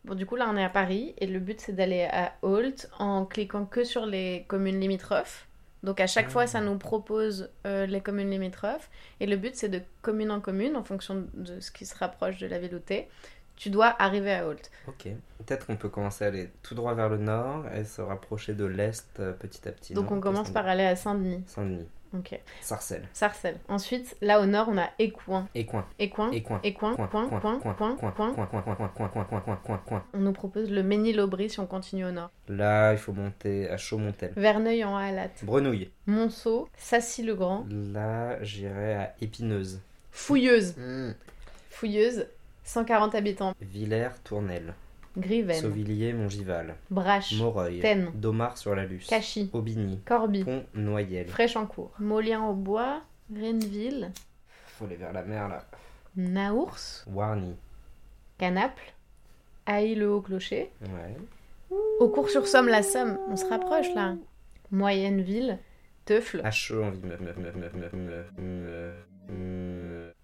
[0.05, 2.89] Bon, du coup, là, on est à Paris et le but, c'est d'aller à Holt
[2.99, 5.47] en cliquant que sur les communes limitrophes.
[5.83, 8.89] Donc, à chaque fois, ça nous propose euh, les communes limitrophes.
[9.19, 12.37] Et le but, c'est de commune en commune, en fonction de ce qui se rapproche
[12.37, 13.09] de la ville où t'es,
[13.55, 14.71] tu dois arriver à Holt.
[14.87, 15.09] Ok.
[15.39, 18.65] Peut-être qu'on peut commencer à aller tout droit vers le nord et se rapprocher de
[18.65, 19.93] l'est euh, petit à petit.
[19.93, 20.17] Donc, non?
[20.17, 21.43] on commence par aller à Saint-Denis.
[21.45, 21.87] Saint-Denis.
[22.17, 22.39] Ok.
[22.61, 23.07] Sarcelles.
[23.13, 23.59] Sarcelles.
[23.67, 25.47] Ensuite, là au nord, on a Écouen.
[25.53, 25.85] Écouen.
[25.99, 26.31] Écouen.
[26.31, 26.59] Écouen.
[26.63, 26.95] Écouen.
[26.95, 27.27] Coin, Coin.
[27.29, 27.59] coin, Coin.
[27.59, 27.95] coin, Coin.
[27.95, 28.33] coin, Coin.
[28.33, 30.03] coin, coin, coin, coin, coin, coin, coin, coin, coin, coin.
[30.13, 32.31] On nous propose le Ménil-Aubry si on continue au nord.
[32.47, 34.33] Là, il faut monter à Chaumontel.
[34.35, 35.43] Verneuil en Halatte.
[35.43, 35.91] Brenouille.
[36.07, 36.67] Monceau.
[36.77, 37.65] Sassy-le-Grand.
[37.69, 39.79] Là, j'irai à Épineuse.
[40.11, 40.75] Fouilleuse.
[41.69, 42.25] Fouilleuse.
[42.63, 43.53] 140 habitants.
[43.61, 44.73] Villers, Tournelle.
[45.19, 45.55] Griven.
[45.55, 46.75] Sauvilliers, Montgival.
[46.89, 47.33] Brache.
[47.37, 47.79] Moreuil.
[47.79, 48.11] Taine.
[48.15, 49.07] Domar-sur-la-Luce.
[49.07, 49.49] Cachy.
[49.53, 49.99] Aubigny.
[50.05, 50.43] Corbie.
[50.43, 51.27] Pont-Noyel.
[51.27, 51.91] Fraîchancourt.
[51.99, 53.01] Molien-au-Bois.
[53.33, 54.11] Renneville.
[54.67, 55.63] Faut aller vers la mer là.
[56.15, 57.05] Naours.
[57.07, 57.55] Warny.
[58.37, 58.93] Canaples.
[59.65, 60.71] Haï-le-Haut-Clocher.
[60.81, 61.17] Ouais.
[61.99, 63.19] Au cours sur Somme, la Somme.
[63.29, 64.15] On se rapproche là.
[64.71, 65.59] Moyenne-Ville.
[66.05, 66.41] Teufle.
[66.43, 66.91] Hacheux en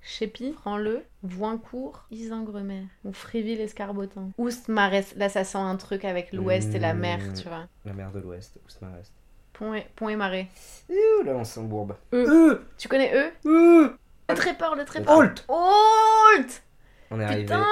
[0.07, 4.29] Chépi, prends-le, Voincourt, Isingremer, ou Fréville-Escarbotin.
[4.37, 7.33] Oustmarest, là ça sent un truc avec l'ouest et la mer, mmh.
[7.33, 7.65] tu vois.
[7.85, 9.11] La mer de l'ouest, Oustmarest.
[9.53, 10.47] Pont et, pont et marais.
[10.89, 11.95] Ouh, là on s'embourbe.
[12.13, 12.51] Euh.
[12.51, 12.65] Euh.
[12.77, 13.97] Tu connais eux euh.
[14.29, 15.17] Le tréport, le tréport.
[15.17, 16.63] Holt Holt
[17.09, 17.65] On est Putain.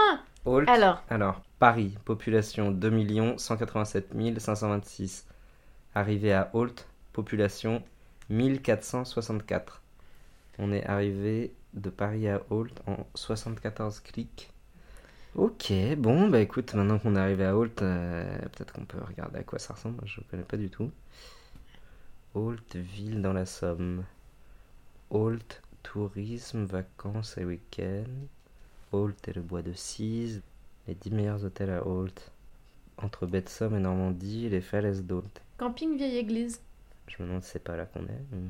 [0.46, 0.67] Holt.
[0.67, 1.04] Alors.
[1.12, 5.28] Alors, Paris, population 2 187 526.
[5.93, 7.84] Arrivé à Holt, population
[8.32, 9.83] 1464.
[10.60, 14.52] On est arrivé de Paris à Holt en 74 clics.
[15.36, 19.39] Ok, bon, bah écoute, maintenant qu'on est arrivé à Holt, euh, peut-être qu'on peut regarder
[19.39, 20.00] à quoi ça ressemble.
[20.06, 20.92] Je ne connais pas du tout.
[22.36, 24.04] Holt, ville dans la Somme.
[25.10, 28.28] Holt, tourisme, vacances et week-ends.
[28.92, 30.44] Holt et le bois de Cise.
[30.88, 32.32] Les 10 meilleurs hôtels à Holt.
[32.98, 35.42] Entre baie de Somme et Normandie, les falaises d'Holt.
[35.58, 36.62] Camping Vieille Église.
[37.08, 38.24] Je me demande si c'est pas là qu'on est.
[38.32, 38.50] mais-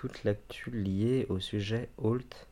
[0.00, 2.48] Toute l'actu liée au sujet Holt.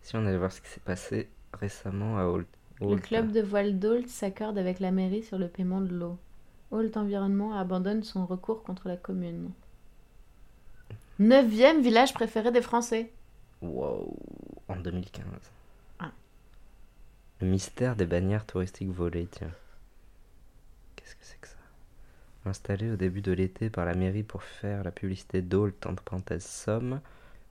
[0.00, 2.46] Si on allait voir ce qui s'est passé récemment à Holt.
[2.80, 6.18] Le club de voile d'Holt s'accorde avec la mairie sur le paiement de l'eau.
[6.70, 9.50] Holt Environnement abandonne son recours contre la commune.
[11.18, 13.10] Neuvième village préféré des Français.
[13.60, 14.16] Wow,
[14.68, 15.24] en 2015.
[15.98, 16.12] Ah.
[17.40, 19.50] Le mystère des bannières touristiques volées, tiens.
[20.94, 21.40] Qu'est-ce que c'est
[22.44, 26.44] Installé au début de l'été par la mairie pour faire la publicité d'Holt, entre parenthèses
[26.44, 27.00] Somme,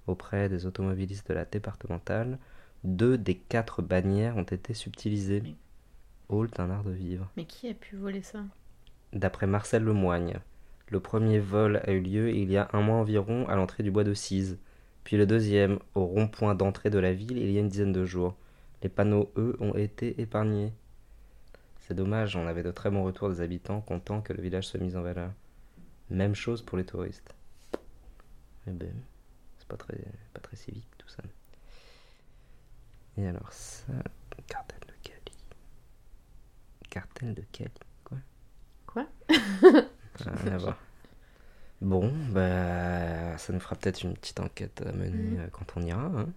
[0.07, 2.37] auprès des automobilistes de la départementale,
[2.83, 5.43] deux des quatre bannières ont été subtilisées.
[6.29, 7.29] Holt, un art de vivre.
[7.37, 8.43] Mais qui a pu voler ça?
[9.13, 10.39] D'après Marcel Lemoigne,
[10.89, 13.91] le premier vol a eu lieu il y a un mois environ à l'entrée du
[13.91, 14.57] bois de Cise,
[15.03, 18.05] puis le deuxième au rond-point d'entrée de la ville il y a une dizaine de
[18.05, 18.35] jours.
[18.83, 20.73] Les panneaux, eux, ont été épargnés.
[21.91, 24.79] C'est dommage, on avait de très bons retours des habitants contents que le village soit
[24.79, 25.29] mis en valeur.
[26.09, 27.35] Même chose pour les touristes.
[28.65, 28.93] Eh ben,
[29.57, 29.97] c'est pas très,
[30.33, 31.21] pas très civique tout ça.
[33.17, 33.91] Et alors ça,
[34.47, 35.37] cartel de Cali.
[36.89, 37.69] Cartel de Cali,
[38.05, 38.17] quoi?
[38.87, 39.05] Quoi?
[39.27, 40.77] Rien à voir.
[41.81, 45.39] Bon, bah, ça nous fera peut-être une petite enquête à mener Mhm.
[45.41, 46.05] euh, quand on ira.
[46.05, 46.29] hein.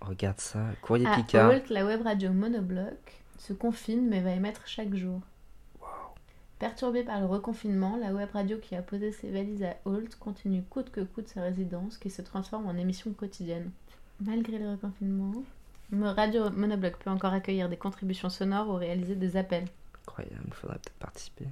[0.00, 1.52] Regarde ça, courrier À Picard.
[1.70, 5.20] La web radio Monobloc se confine mais va émettre chaque jour.
[6.58, 10.62] Perturbée par le reconfinement, la web radio qui a posé ses valises à Holt continue
[10.64, 13.70] coûte que coûte sa résidence qui se transforme en émission quotidienne.
[14.20, 15.32] Malgré le reconfinement,
[15.92, 19.68] Radio Monobloc peut encore accueillir des contributions sonores ou réaliser des appels.
[20.02, 21.46] Incroyable, il faudrait peut-être participer.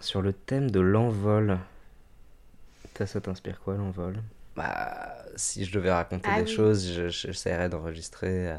[0.00, 1.58] Sur le thème de l'envol.
[3.06, 4.16] Ça t'inspire quoi l'envol?
[4.56, 6.54] Bah, si je devais raconter Ah des oui.
[6.54, 8.56] choses, je- j'essaierais d'enregistrer euh,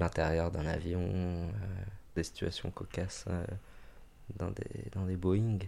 [0.00, 1.50] l'intérieur d'un avion, euh,
[2.16, 3.44] des situations cocasses euh,
[4.36, 5.58] dans, des, dans des Boeing.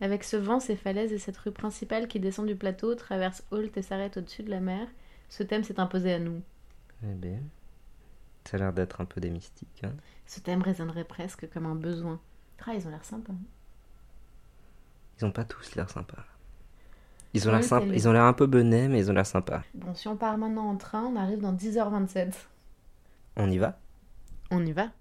[0.00, 3.76] Avec ce vent, ces falaises et cette rue principale qui descend du plateau, traverse Holt
[3.76, 4.86] et s'arrête au-dessus de la mer,
[5.28, 6.42] ce thème s'est imposé à nous.
[7.02, 7.40] Eh bien,
[8.44, 9.82] ça a l'air d'être un peu des mystiques.
[9.84, 9.92] Hein.
[10.26, 12.20] Ce thème résonnerait presque comme un besoin.
[12.66, 13.32] Ah, ils ont l'air sympas.
[15.18, 16.24] Ils ont pas tous l'air sympas.
[17.32, 19.62] Ils ont l'air sympa- ils ont l'air un peu benets, mais ils ont l'air sympas.
[19.74, 22.32] Bon, si on part maintenant en train, on arrive dans 10h27.
[23.36, 23.78] On y va
[24.50, 24.92] On y va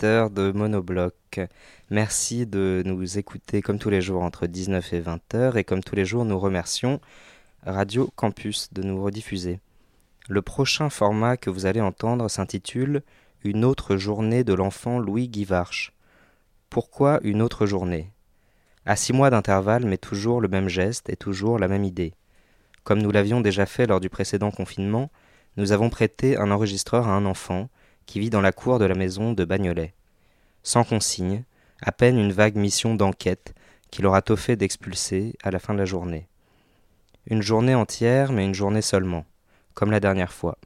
[0.00, 1.40] de Monobloc.
[1.90, 5.82] Merci de nous écouter comme tous les jours entre 19 et 20 heures et comme
[5.82, 7.00] tous les jours, nous remercions
[7.66, 9.58] Radio Campus de nous rediffuser.
[10.28, 13.02] Le prochain format que vous allez entendre s'intitule
[13.42, 15.92] Une autre journée de l'enfant Louis Guivarch.
[16.70, 18.12] Pourquoi une autre journée?
[18.86, 22.14] À six mois d'intervalle, mais toujours le même geste et toujours la même idée.
[22.84, 25.10] Comme nous l'avions déjà fait lors du précédent confinement,
[25.56, 27.68] nous avons prêté un enregistreur à un enfant
[28.08, 29.92] qui vit dans la cour de la maison de Bagnolet.
[30.62, 31.44] Sans consigne,
[31.82, 33.54] à peine une vague mission d'enquête
[33.90, 36.26] qu'il aura tôt fait d'expulser à la fin de la journée.
[37.26, 39.26] Une journée entière, mais une journée seulement,
[39.74, 40.56] comme la dernière fois.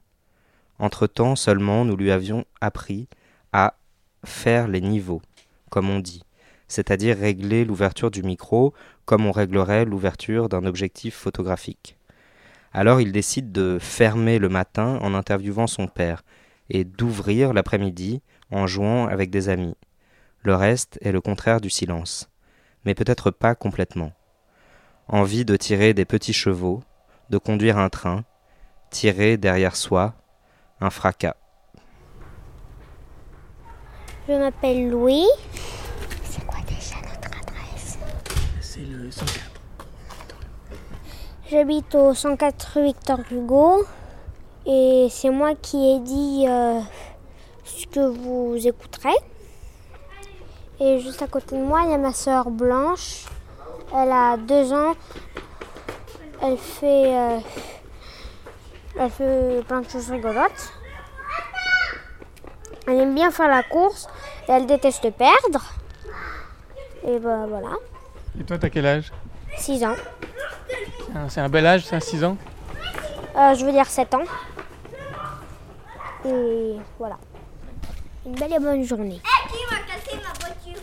[0.78, 3.08] Entre-temps seulement, nous lui avions appris
[3.52, 3.74] à
[4.24, 5.20] faire les niveaux,
[5.68, 6.22] comme on dit,
[6.68, 8.72] c'est-à-dire régler l'ouverture du micro
[9.04, 11.98] comme on réglerait l'ouverture d'un objectif photographique.
[12.72, 16.22] Alors il décide de fermer le matin en interviewant son père,
[16.70, 19.76] et d'ouvrir l'après-midi en jouant avec des amis.
[20.42, 22.28] Le reste est le contraire du silence,
[22.84, 24.12] mais peut-être pas complètement.
[25.08, 26.82] Envie de tirer des petits chevaux,
[27.30, 28.24] de conduire un train,
[28.90, 30.14] tirer derrière soi
[30.80, 31.36] un fracas.
[34.28, 35.26] Je m'appelle Louis.
[36.24, 37.98] C'est quoi déjà notre adresse?
[38.60, 39.52] C'est le 104.
[41.50, 43.84] J'habite au 104 rue Victor Hugo.
[44.66, 46.80] Et c'est moi qui ai dit euh,
[47.64, 49.14] ce que vous écouterez.
[50.80, 53.24] Et juste à côté de moi, il y a ma soeur Blanche.
[53.94, 54.94] Elle a deux ans.
[56.42, 57.38] Elle fait, euh,
[58.98, 60.72] elle fait plein de choses rigolotes.
[62.86, 64.08] Elle aime bien faire la course
[64.48, 65.62] et elle déteste perdre.
[67.06, 67.70] Et ben voilà,
[68.40, 69.12] Et toi, t'as quel âge?
[69.58, 69.94] 6 ans.
[71.06, 72.36] C'est un- C'est un bel âge, ça, 6 ans?
[73.36, 74.22] Euh, je veux dire 7 ans.
[76.24, 77.18] Et voilà.
[78.24, 79.20] Une belle et bonne journée.
[79.48, 80.82] qui m'a cassé ma voiture?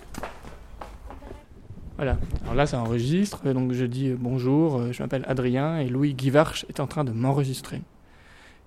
[1.95, 2.17] Voilà.
[2.43, 3.47] Alors là, ça enregistre.
[3.53, 7.03] Donc je dis euh, bonjour, euh, je m'appelle Adrien et Louis Guivarch est en train
[7.03, 7.81] de m'enregistrer.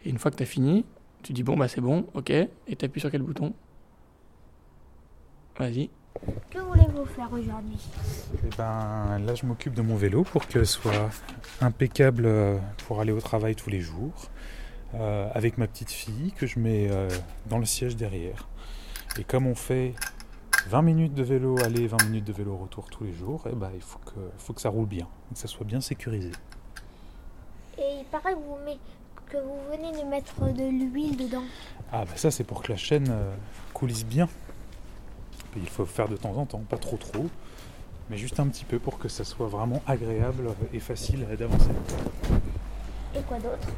[0.04, 0.84] Et une fois que tu as fini,
[1.22, 2.30] tu dis bon, bah c'est bon, ok.
[2.30, 2.48] Et
[2.78, 3.52] tu appuies sur quel bouton?
[5.58, 5.90] Vas-y.
[6.50, 7.78] Que voulez-vous faire aujourd'hui?
[8.44, 11.10] Eh ben, là, je m'occupe de mon vélo pour que ce soit
[11.60, 14.12] impeccable euh, pour aller au travail tous les jours.
[14.94, 17.08] Euh, avec ma petite fille que je mets euh,
[17.46, 18.48] dans le siège derrière.
[19.18, 19.94] Et comme on fait
[20.68, 23.70] 20 minutes de vélo aller, 20 minutes de vélo retour tous les jours, eh ben,
[23.74, 26.30] il faut que, faut que ça roule bien, que ça soit bien sécurisé.
[27.78, 28.78] Et il paraît que vous, met-
[29.28, 30.62] que vous venez de mettre de
[30.92, 31.42] l'huile dedans.
[31.90, 33.34] Ah bah ça c'est pour que la chaîne euh,
[33.74, 34.26] coulisse bien.
[35.56, 37.26] Et il faut faire de temps en temps, pas trop trop,
[38.08, 41.68] mais juste un petit peu pour que ça soit vraiment agréable et facile d'avancer.
[43.14, 43.68] Et quoi d'autre?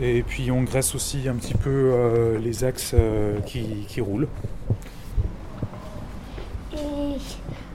[0.00, 4.28] Et puis on graisse aussi un petit peu euh, les axes euh, qui, qui roulent.
[6.72, 7.16] Et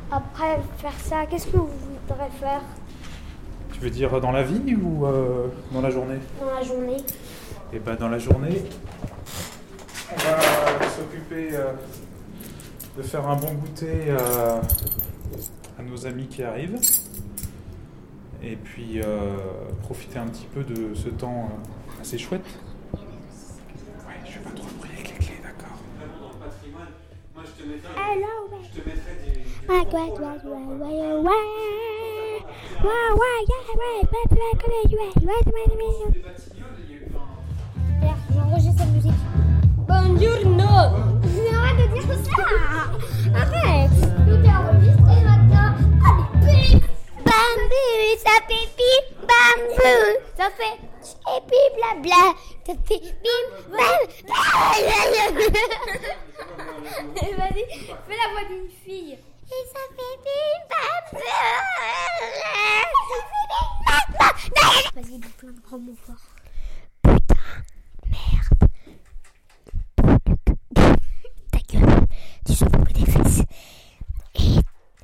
[0.09, 1.69] après faire ça, qu'est-ce que vous
[2.07, 2.61] voudrez faire?
[3.73, 6.19] Tu veux dire dans la vie ou euh, dans la journée?
[6.39, 6.97] Dans la journée
[7.73, 8.61] Et ben dans la journée,
[10.11, 11.49] on va s'occuper
[12.95, 14.11] de faire un bon goûter
[15.77, 16.79] à nos amis qui arrivent.
[18.41, 19.01] Et puis
[19.81, 21.49] profiter un petit peu de ce temps
[22.03, 22.43] assez chouette.
[22.93, 22.99] Ouais,
[24.25, 25.77] je vais pas trop de bruit avec les clés, d'accord.
[27.95, 28.49] Alors.
[28.61, 29.39] Je te mettrai des.
[29.69, 31.43] Ouais, ouais, ouais, ouais, ouais, ouais.
[38.35, 39.23] J'enregistre cette musique.
[39.87, 40.83] Bonjour, non!
[41.55, 42.37] Arrête de dire ça!
[43.33, 43.97] Arrête!
[44.27, 45.71] Tout est enregistré maintenant!
[46.03, 46.83] Allez, pipi!
[47.23, 47.87] Bambou,
[48.17, 48.91] ça pipi!
[49.21, 49.95] Bambou!
[50.35, 52.23] Ça fait et puis blabla.
[52.65, 53.77] Ça fait bim, bam.
[57.37, 59.13] Vas-y, fais la voix d'une fille.
[59.13, 61.05] Et ça fait bim, bam.
[64.95, 66.27] Vas-y, dis plein de gros mots forts.
[67.01, 67.35] Putain,
[68.09, 68.59] merde.
[71.51, 72.07] Ta gueule,
[72.45, 73.41] tu fous des fesses.
[74.35, 74.57] Et,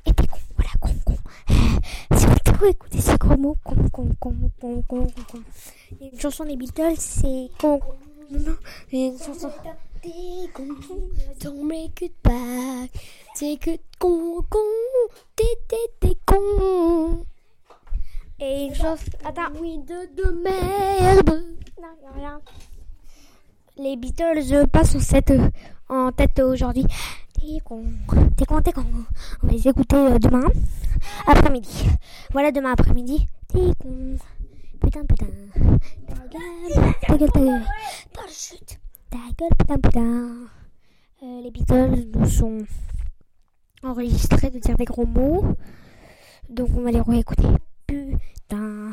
[0.06, 1.16] et t'es con, voilà, con, con.
[2.60, 5.42] Peut écouter ces gros mots, con, con, con, con, con, con.
[5.92, 7.80] Il y a une chanson des Beatles, c'est con.
[8.30, 8.56] Non, non,
[8.92, 9.50] il y a une chanson.
[10.02, 10.66] T'es con,
[11.42, 12.90] don't make it back.
[13.34, 14.58] T'es que con, con,
[15.34, 17.24] t'es, t'es, t'es con.
[18.38, 19.06] Et une chanson.
[19.24, 19.58] Attends.
[19.58, 21.42] Oui, de, de merde.
[21.80, 22.40] Non, y a rien.
[23.78, 25.48] Les Beatles passent en, euh,
[25.88, 26.84] en tête aujourd'hui.
[27.32, 27.84] T'es con,
[28.36, 28.84] t'es con, t'es con.
[29.42, 30.44] On va les écouter euh, demain
[31.26, 31.86] après-midi.
[32.32, 33.26] Voilà, demain après-midi.
[33.48, 34.16] T'es con.
[34.80, 35.26] Putain, putain.
[36.08, 37.62] Ta gueule, ta gueule, ta gueule.
[38.14, 38.78] Parachute.
[39.10, 40.30] Ta gueule, putain, putain.
[41.22, 42.58] euh, les Beatles nous sont
[43.82, 45.44] enregistrés de dire des gros mots.
[46.48, 47.48] Donc on va les réécouter.
[47.86, 48.92] Putain,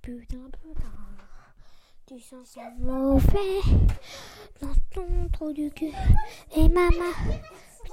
[0.00, 0.88] putain, putain.
[2.06, 3.60] Tu sens ça mauvais
[4.60, 5.90] dans ton trou du cul.
[6.56, 7.12] Et maman,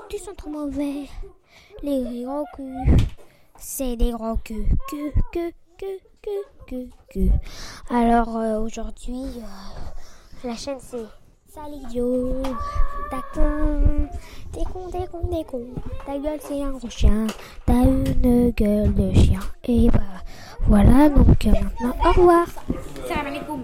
[0.08, 1.08] tu sens trop mauvais.
[1.84, 2.98] Les gros culs,
[3.58, 4.68] c'est des gros culs.
[4.90, 7.94] Que, que, que, que, que, que.
[7.94, 11.06] Alors euh, aujourd'hui, euh, la chaîne c'est
[11.48, 12.44] Sale idiot,
[13.10, 14.08] t'as con,
[14.52, 15.66] t'es con, t'es con, t'es con.
[16.06, 17.26] Ta gueule c'est un gros chien,
[17.66, 19.40] t'as une gueule de chien.
[19.64, 20.00] Et bah
[20.68, 22.46] voilà, donc euh, maintenant au revoir.
[23.08, 23.64] Salam alaikum.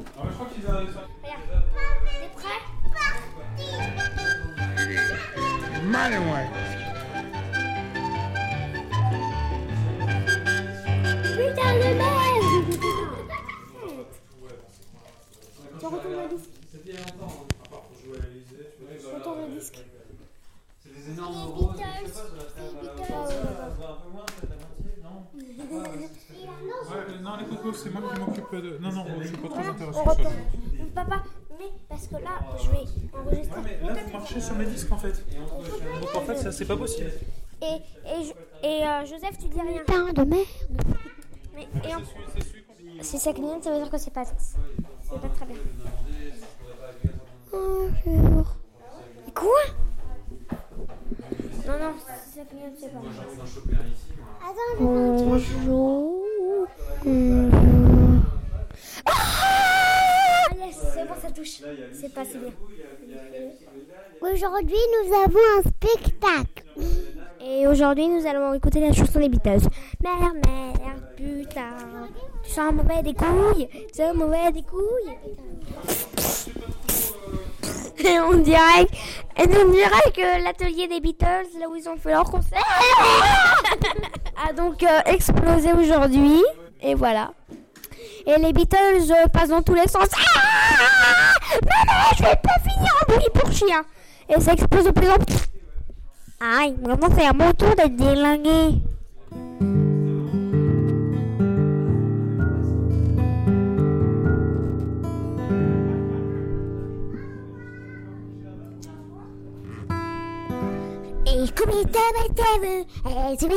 [5.95, 6.35] Putain de merde
[15.79, 16.49] Tu retournes le disque.
[16.69, 18.75] C'était il y a longtemps, à part pour jouer à l'Elysée.
[19.01, 19.79] Je retourne le disque.
[20.83, 23.39] C'est des énormes euros, je sais pas, ça va faire ça
[23.79, 25.17] va un peu moins, peut-être la moitié, non
[27.21, 28.77] non, les cocos, c'est moi qui m'occupe de.
[28.79, 29.99] Non, non, je suis pas très intéressé.
[30.93, 31.23] Papa,
[31.59, 32.77] mais parce que là, je vais
[33.13, 33.59] enregistrer.
[33.59, 35.23] Ouais, mais là, vous marchez sur mes disques en fait.
[35.35, 37.11] Donc en fait, ça, c'est pas possible.
[37.61, 39.79] Et, et, je- et euh, Joseph, tu dis rien.
[39.79, 40.45] Putain de merde.
[41.55, 42.01] Mais, et en-
[43.01, 45.55] Si ça clignote, ça veut dire que c'est pas C'est pas très bien.
[47.51, 48.55] Bonjour.
[49.33, 49.63] Quoi?
[51.67, 52.99] Non, non, si ça clignote, c'est pas
[54.41, 56.67] Attends, Bonjour.
[57.03, 58.21] Bonjour.
[59.05, 59.11] Ah
[60.71, 61.61] c'est bon, ça touche.
[61.93, 62.51] C'est pas si bien.
[64.21, 66.63] Aujourd'hui, nous avons un spectacle.
[67.41, 69.67] Et aujourd'hui, nous allons écouter la chanson des Beatles.
[70.03, 72.09] Mère, mère, putain.
[72.43, 73.67] Tu sens mauvais des couilles.
[73.71, 75.15] Tu sens mauvais des couilles.
[77.97, 78.87] Et on dirait,
[79.37, 82.63] et on dirait que l'atelier des Beatles, là où ils ont fait leur concert,
[84.47, 86.43] a donc euh, explosé aujourd'hui.
[86.81, 87.31] Et voilà.
[88.27, 90.07] Et les Beatles euh, passent dans tous les sens.
[90.13, 93.83] Ah Maman, je vais pas finir en bruit pour chien.
[94.27, 95.37] Et ça explose de plus en plus.
[96.41, 98.79] Aïe, vraiment c'est à mon tour d'être délingué.
[111.27, 112.85] Et comme il t'aime, t'aime,
[113.31, 113.55] et tu me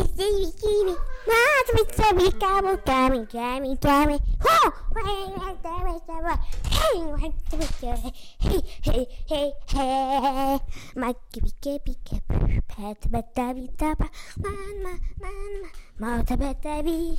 [1.29, 6.35] dis, kimi, ma, tu me dis, kamo, kami, kami, kami, oh, ouais, ouais, t'aime, t'aime,
[6.71, 10.59] hey, ouais, tu me dis, hey, hey, hey, hey,
[10.97, 14.09] ma, kibi, kibi, kibi, pet, bata, vita, pa,
[14.43, 15.63] man, man, man,
[15.99, 17.19] ma, ta, bata, vi,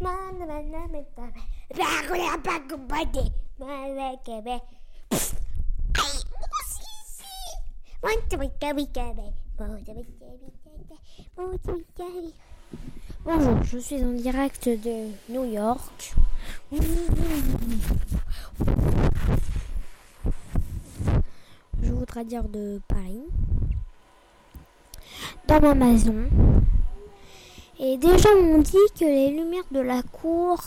[0.00, 1.26] man, man, man, man, ta,
[1.76, 3.24] ba, ba, ba, ba, ba, ba, de,
[3.58, 4.56] ma, ba, ke, be,
[5.10, 5.34] pff,
[6.00, 7.32] aïe, oh, si, si,
[8.00, 8.88] one, two, three, kabi,
[13.22, 16.14] Bonjour, je suis en direct de New York.
[16.72, 16.78] Je
[21.92, 23.24] voudrais dire de Paris.
[25.46, 26.30] Dans ma maison.
[27.78, 30.62] Et des gens m'ont dit que les lumières de la cour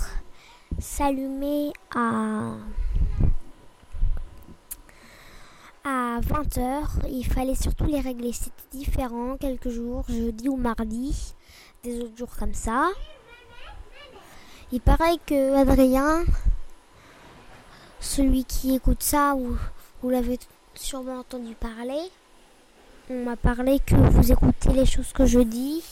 [0.80, 2.54] s'allumaient à
[6.14, 7.08] à 20h.
[7.10, 8.34] Il fallait surtout les régler.
[8.34, 11.34] C'était différent quelques jours, jeudi ou mardi,
[11.84, 12.90] des autres jours comme ça.
[14.72, 16.24] Il paraît que Adrien,
[18.00, 19.58] celui qui écoute ça, ou
[20.02, 20.40] vous l'avez
[20.76, 22.02] sûrement entendu parler,
[23.10, 25.84] on m'a parlé que vous écoutez les choses que je dis.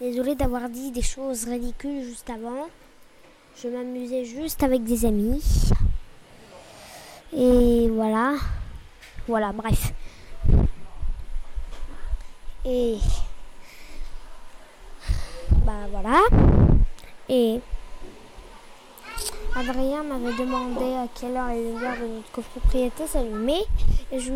[0.00, 2.68] Désolée d'avoir dit des choses ridicules juste avant.
[3.60, 5.42] Je m'amusais juste avec des amis.
[7.32, 8.36] Et voilà.
[9.28, 9.92] Voilà, bref.
[12.64, 12.96] Et
[15.66, 16.18] bah voilà.
[17.28, 17.60] Et
[19.54, 23.66] Adrien m'avait demandé à quelle heure les lumières de notre copropriété s'allumaient.
[24.10, 24.32] Et je,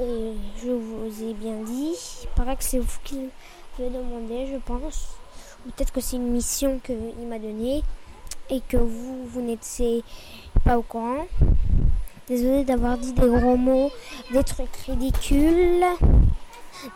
[0.00, 0.32] et
[0.62, 1.96] je vous ai bien dit.
[2.22, 3.28] Il paraît que c'est vous qui
[3.80, 5.08] l'avez demandé, je pense.
[5.66, 7.82] Ou peut-être que c'est une mission qu'il m'a donnée.
[8.48, 10.04] Et que vous, vous n'étiez
[10.64, 11.26] pas au courant.
[12.28, 13.92] Désolée d'avoir dit des gros mots,
[14.32, 15.84] des trucs ridicules.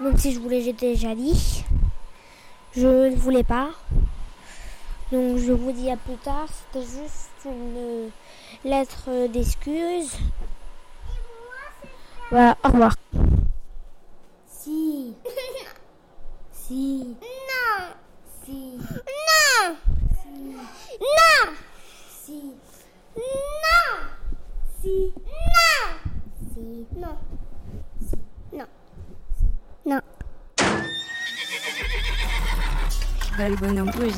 [0.01, 1.65] Même si je voulais, j'ai déjà dit.
[2.77, 3.71] Je ne voulais pas.
[5.13, 6.49] Donc je vous dis à plus tard.
[6.49, 8.11] C'était juste une
[8.65, 10.17] lettre d'excuse.
[12.31, 12.95] Voilà, au revoir.
[14.47, 15.15] Si.
[16.53, 17.17] Si.
[17.21, 17.85] Non.
[18.45, 18.77] Si.
[18.79, 19.77] Non.
[20.23, 20.55] Si.
[21.01, 21.53] Non.
[22.23, 22.43] Si.
[23.17, 24.20] Non.
[24.81, 25.13] Si.
[25.17, 26.13] Non.
[26.55, 26.87] Si.
[26.97, 27.17] Non.
[28.07, 28.17] Si.
[28.57, 28.67] Non.
[29.87, 30.01] Non.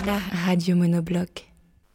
[0.06, 1.48] la radio monobloc.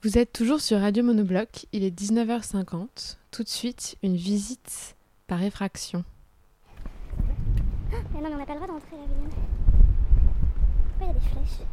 [0.04, 3.18] Vous êtes toujours sur Radio Monobloc, il est 19h50.
[3.32, 4.96] Tout de suite, une visite
[5.26, 6.04] par effraction.
[8.14, 9.32] Mais non, mais on n'a pas le droit d'entrer là, William.
[10.98, 11.68] Pourquoi il y a des flèches?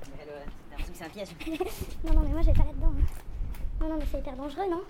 [0.00, 1.28] T'as l'impression que c'est un piège
[2.04, 2.92] Non, non, mais moi je vais pas là-dedans.
[2.98, 3.35] hein.
[3.80, 4.82] Non, non, mais c'est hyper dangereux, non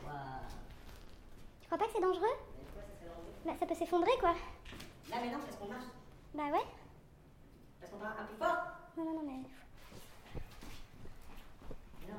[1.60, 2.36] Tu crois pas que c'est dangereux
[3.44, 4.34] Bah, ça peut s'effondrer, quoi.
[5.10, 5.84] Là, mais non, parce qu'on marche.
[6.34, 6.64] Bah ouais.
[7.80, 8.56] Parce qu'on parle un peu fort.
[8.96, 9.38] Non, non, non, mais.
[12.08, 12.18] Non,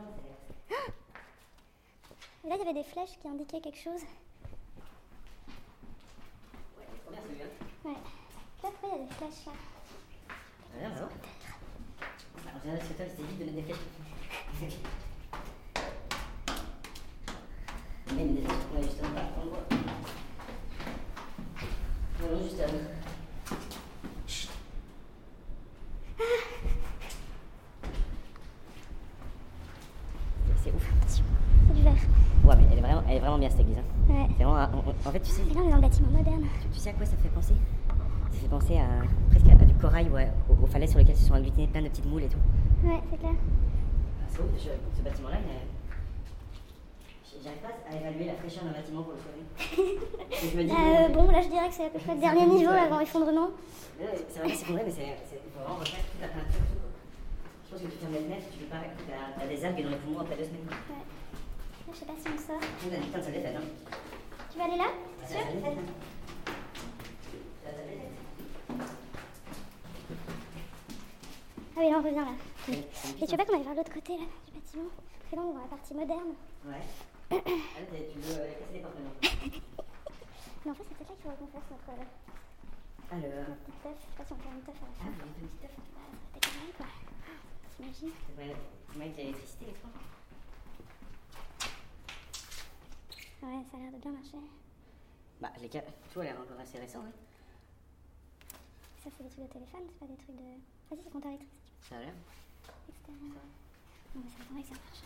[0.70, 0.76] c'est.
[2.49, 4.03] Là, il y avait des flèches qui indiquaient quelque chose.
[6.78, 7.45] Ouais, c'est trop bien celui-là.
[7.86, 7.93] Ouais.
[7.93, 7.99] Là,
[8.61, 9.53] pourquoi il y a des flèches là
[10.84, 10.88] Ah,
[12.82, 13.74] c'est toi, c'est vite de mettre des
[14.59, 14.78] flèches.
[30.64, 30.93] C'est ouf.
[31.08, 31.22] C'est
[31.74, 31.93] du verre.
[32.45, 33.78] Ouais, mais elle est vraiment, elle est vraiment bien cette église.
[33.78, 33.84] Hein.
[34.14, 34.26] Ouais.
[34.38, 36.10] C'est vraiment, un- en, en fait, tu sais, Mais là, on est dans le bâtiment
[36.12, 36.43] moderne.
[36.62, 37.53] tu, tu sais à quoi ça fait penser?
[38.32, 38.88] Ça fait penser à
[39.30, 41.82] presque à, à du corail, ouais, aux, aux falaises sur lesquelles se sont agglutinés plein
[41.82, 42.38] de petites moules et tout.
[42.84, 43.34] Ouais, c'est clair.
[43.36, 45.76] Ah, C'est ouf, je- ce bâtiment-là, il a-
[47.43, 49.19] j'arrive pas à évaluer la fraîcheur d'un bâtiment pour le.
[50.31, 52.21] Et je me dis, Euh, bon, là, je dirais que c'est à peu près le
[52.21, 53.49] dernier niveau avant effondrement.
[53.99, 56.61] Non, mais c'est vrai que c'est effondré, mais c'est, vraiment refaire toute la peinture.
[57.65, 58.83] Je pense que tu fermes les fenêtres, tu peux pas,
[59.39, 60.67] t'as, des algues dans les poumons après deux semaines.
[60.69, 61.03] Ouais.
[61.88, 62.61] Là, je sais pas si on sort.
[62.79, 63.67] Putain des fêtes, hein.
[64.51, 64.89] Tu vas aller là?
[65.21, 65.39] Ah, Sûr?
[71.75, 72.33] Ah oui, là, on revient là.
[72.69, 74.89] Et tu veux pas qu'on aille voir l'autre côté là, du bâtiment?
[75.29, 76.33] Que là, on dans la partie moderne.
[76.65, 76.73] Ouais.
[77.30, 77.41] Ah, là,
[77.91, 79.30] t'es- tu veux casser les portes maintenant.
[80.65, 82.03] Mais en fait, c'est peut-être là qu'il faudrait qu'on fasse notre, euh,
[83.11, 83.49] Alors.
[83.49, 83.95] notre petite teuf.
[83.99, 85.05] Je sais pas si on fait une teuf à la fin.
[85.07, 85.71] Ah, une petite teuf
[86.41, 86.86] pas mal quoi.
[87.75, 89.88] T'imagines Ouais, dit que l'électricité et tout.
[93.45, 94.38] Ouais, ça a l'air de bien marcher.
[95.41, 97.11] Bah, les cas, tout a l'air encore assez récent, hein.
[99.03, 100.43] Ça, c'est des trucs de téléphone, c'est pas des trucs de.
[100.91, 101.51] Ah, si, c'est compteur électrique.
[101.88, 102.13] Ça a l'air.
[102.89, 103.43] Extérieur.
[104.15, 105.03] Non, mais ça m'étonnerait que ça marche.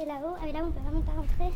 [0.00, 1.52] Et là-haut, ah, mais là, on peut vraiment pas rentrer.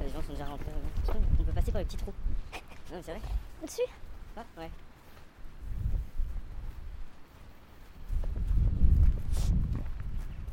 [0.00, 0.64] Les gens sont déjà rentrés.
[1.36, 2.12] qu'on peut passer par le petit trou.
[2.90, 3.20] Non, mais c'est vrai.
[3.62, 3.82] Au-dessus
[4.38, 4.70] Ah, ouais.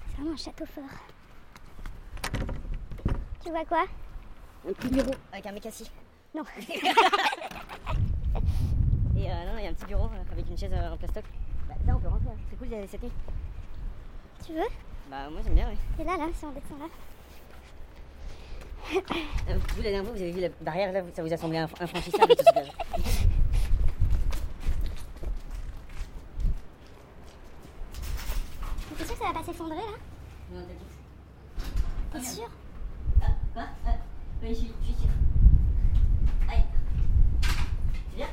[0.09, 0.83] C'est vraiment un château fort.
[3.41, 3.85] Tu vois quoi?
[4.67, 5.89] Un petit bureau avec un mec assis.
[6.33, 6.43] Non.
[9.25, 10.97] Et euh, non, il y a un petit bureau euh, avec une chaise euh, en
[10.97, 11.23] plastoc.
[11.67, 12.29] Bah, là, on peut rentrer.
[12.29, 12.37] hein.
[12.49, 13.11] C'est cool euh, cette nuit.
[14.45, 14.59] Tu veux?
[15.09, 15.77] Bah, moi, j'aime bien, ouais.
[15.99, 16.85] Et là, là, si on descend là.
[19.49, 21.57] Euh, vous, la dernière fois, vous avez vu la barrière, là, ça vous a semblé
[21.57, 22.53] inf- infranchissable, tout ce
[28.97, 29.83] T'es sûr que ça va pas s'effondrer là?
[30.51, 30.77] Non, t'inquiète.
[32.13, 32.49] T'es sûr?
[33.21, 33.91] Ah, ah, ah.
[34.41, 35.09] Oui, je suis, je suis sûr.
[36.49, 36.63] Aïe.
[38.09, 38.27] C'est bien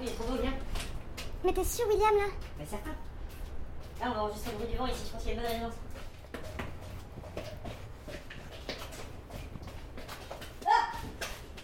[0.00, 0.52] Il est trop beau, viens.
[1.44, 2.24] Mais t'es sûr, William là?
[2.58, 2.90] Mais certain.
[4.00, 5.42] Là, on va enregistrer le bruit du vent ici, je pense qu'il y a une
[5.42, 5.74] bonne résonance.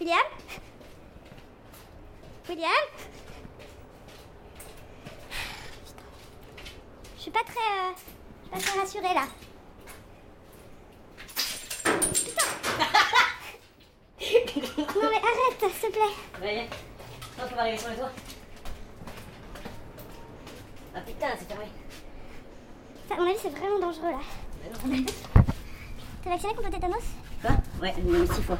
[0.00, 0.26] William?
[2.48, 2.70] William?
[5.84, 6.02] Putain.
[7.16, 7.60] Je suis pas très.
[7.60, 9.26] euh, je suis pas très rassurée là.
[12.10, 12.46] Putain
[15.02, 16.68] Non mais arrête, s'il te plaît Ouais,
[17.42, 17.46] viens.
[17.46, 18.10] Non, on va arriver sur le toit.
[20.94, 21.64] Ah putain, c'est fermé.
[23.08, 24.20] Ça, À mon avis, c'est vraiment dangereux là.
[24.86, 25.04] Mais non.
[26.22, 27.02] T'es vacciné contre le tétanos?
[27.40, 27.50] Quoi?
[27.80, 28.58] Ouais, même six fois.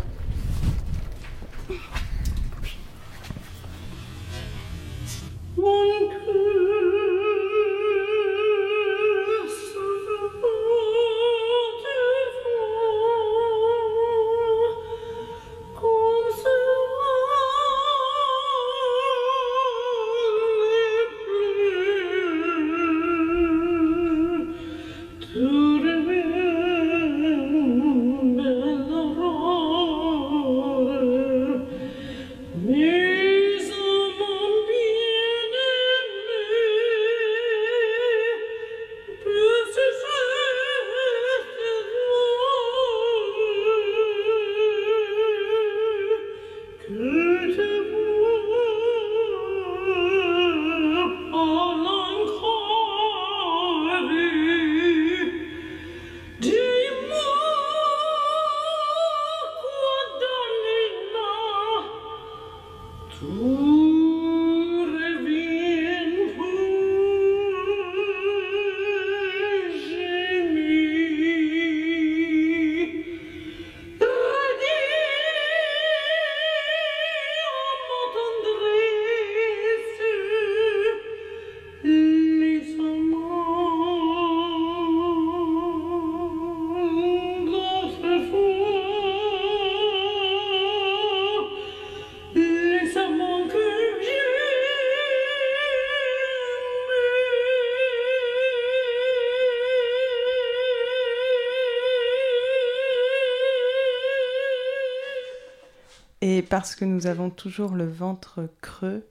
[106.53, 109.07] Parce que nous avons toujours le ventre creux,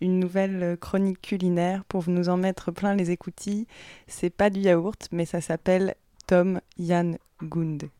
[0.00, 3.66] une nouvelle chronique culinaire pour nous en mettre plein les écoutilles.
[4.06, 5.94] C'est pas du yaourt, mais ça s'appelle
[6.26, 7.90] Tom Yan Gund.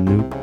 [0.00, 0.39] Nope.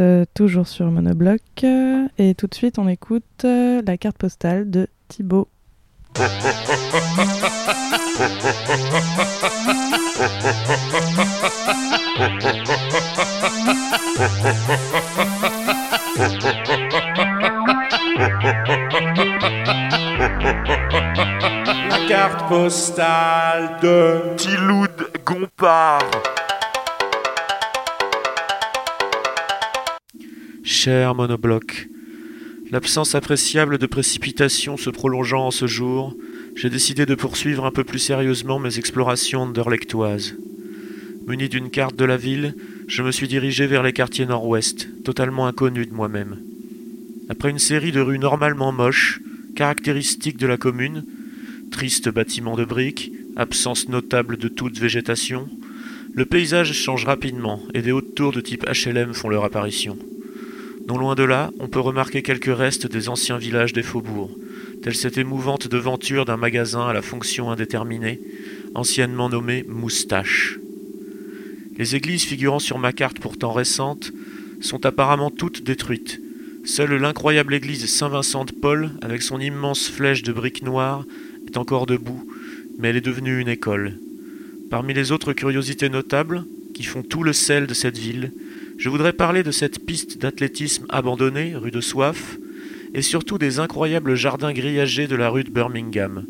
[0.00, 1.40] Euh, toujours sur Monobloc.
[1.64, 5.48] euh, Et tout de suite, on écoute euh, la carte postale de Thibaut.
[21.88, 24.90] La carte postale de Tiloud
[25.24, 26.00] Gompard.
[30.88, 31.88] Monobloc,
[32.70, 36.14] l'absence appréciable de précipitations se prolongeant en ce jour,
[36.54, 40.36] j'ai décidé de poursuivre un peu plus sérieusement mes explorations anderlechtoises.
[41.26, 42.54] Muni d'une carte de la ville,
[42.86, 46.38] je me suis dirigé vers les quartiers nord-ouest, totalement inconnus de moi-même.
[47.28, 49.20] Après une série de rues normalement moches,
[49.56, 51.04] caractéristiques de la commune,
[51.72, 55.48] tristes bâtiments de briques, absence notable de toute végétation,
[56.14, 59.98] le paysage change rapidement et des hautes tours de type HLM font leur apparition.
[60.86, 64.30] Non loin de là, on peut remarquer quelques restes des anciens villages des faubourgs,
[64.82, 68.20] telle cette émouvante devanture d'un magasin à la fonction indéterminée,
[68.76, 70.60] anciennement nommé Moustache.
[71.76, 74.12] Les églises figurant sur ma carte pourtant récente
[74.60, 76.20] sont apparemment toutes détruites.
[76.64, 81.04] Seule l'incroyable église Saint-Vincent de Paul, avec son immense flèche de briques noires,
[81.48, 82.26] est encore debout,
[82.78, 83.98] mais elle est devenue une école.
[84.70, 88.32] Parmi les autres curiosités notables, qui font tout le sel de cette ville,
[88.78, 92.38] je voudrais parler de cette piste d'athlétisme abandonnée, rue de Soif,
[92.94, 96.24] et surtout des incroyables jardins grillagés de la rue de Birmingham.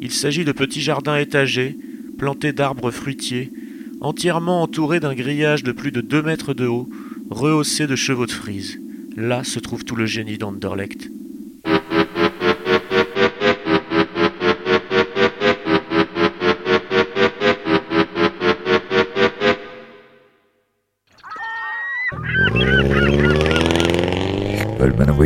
[0.00, 1.76] Il s'agit de petits jardins étagés,
[2.18, 3.52] plantés d'arbres fruitiers,
[4.00, 6.88] entièrement entourés d'un grillage de plus de 2 mètres de haut,
[7.30, 8.78] rehaussé de chevaux de frise.
[9.16, 11.10] Là se trouve tout le génie d'Anderlecht.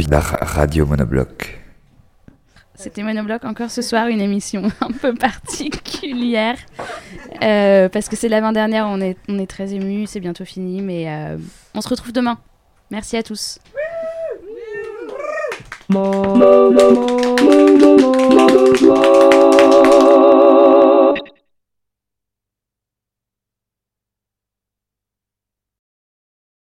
[0.09, 1.61] radio monobloc.
[2.75, 6.57] C'était Monobloc encore ce soir, une émission un peu particulière.
[7.41, 11.07] Parce que c'est la l'avant-dernière, on est, très ému, c'est bientôt fini, mais
[11.75, 12.39] on se retrouve demain.
[12.91, 13.59] Merci à tous.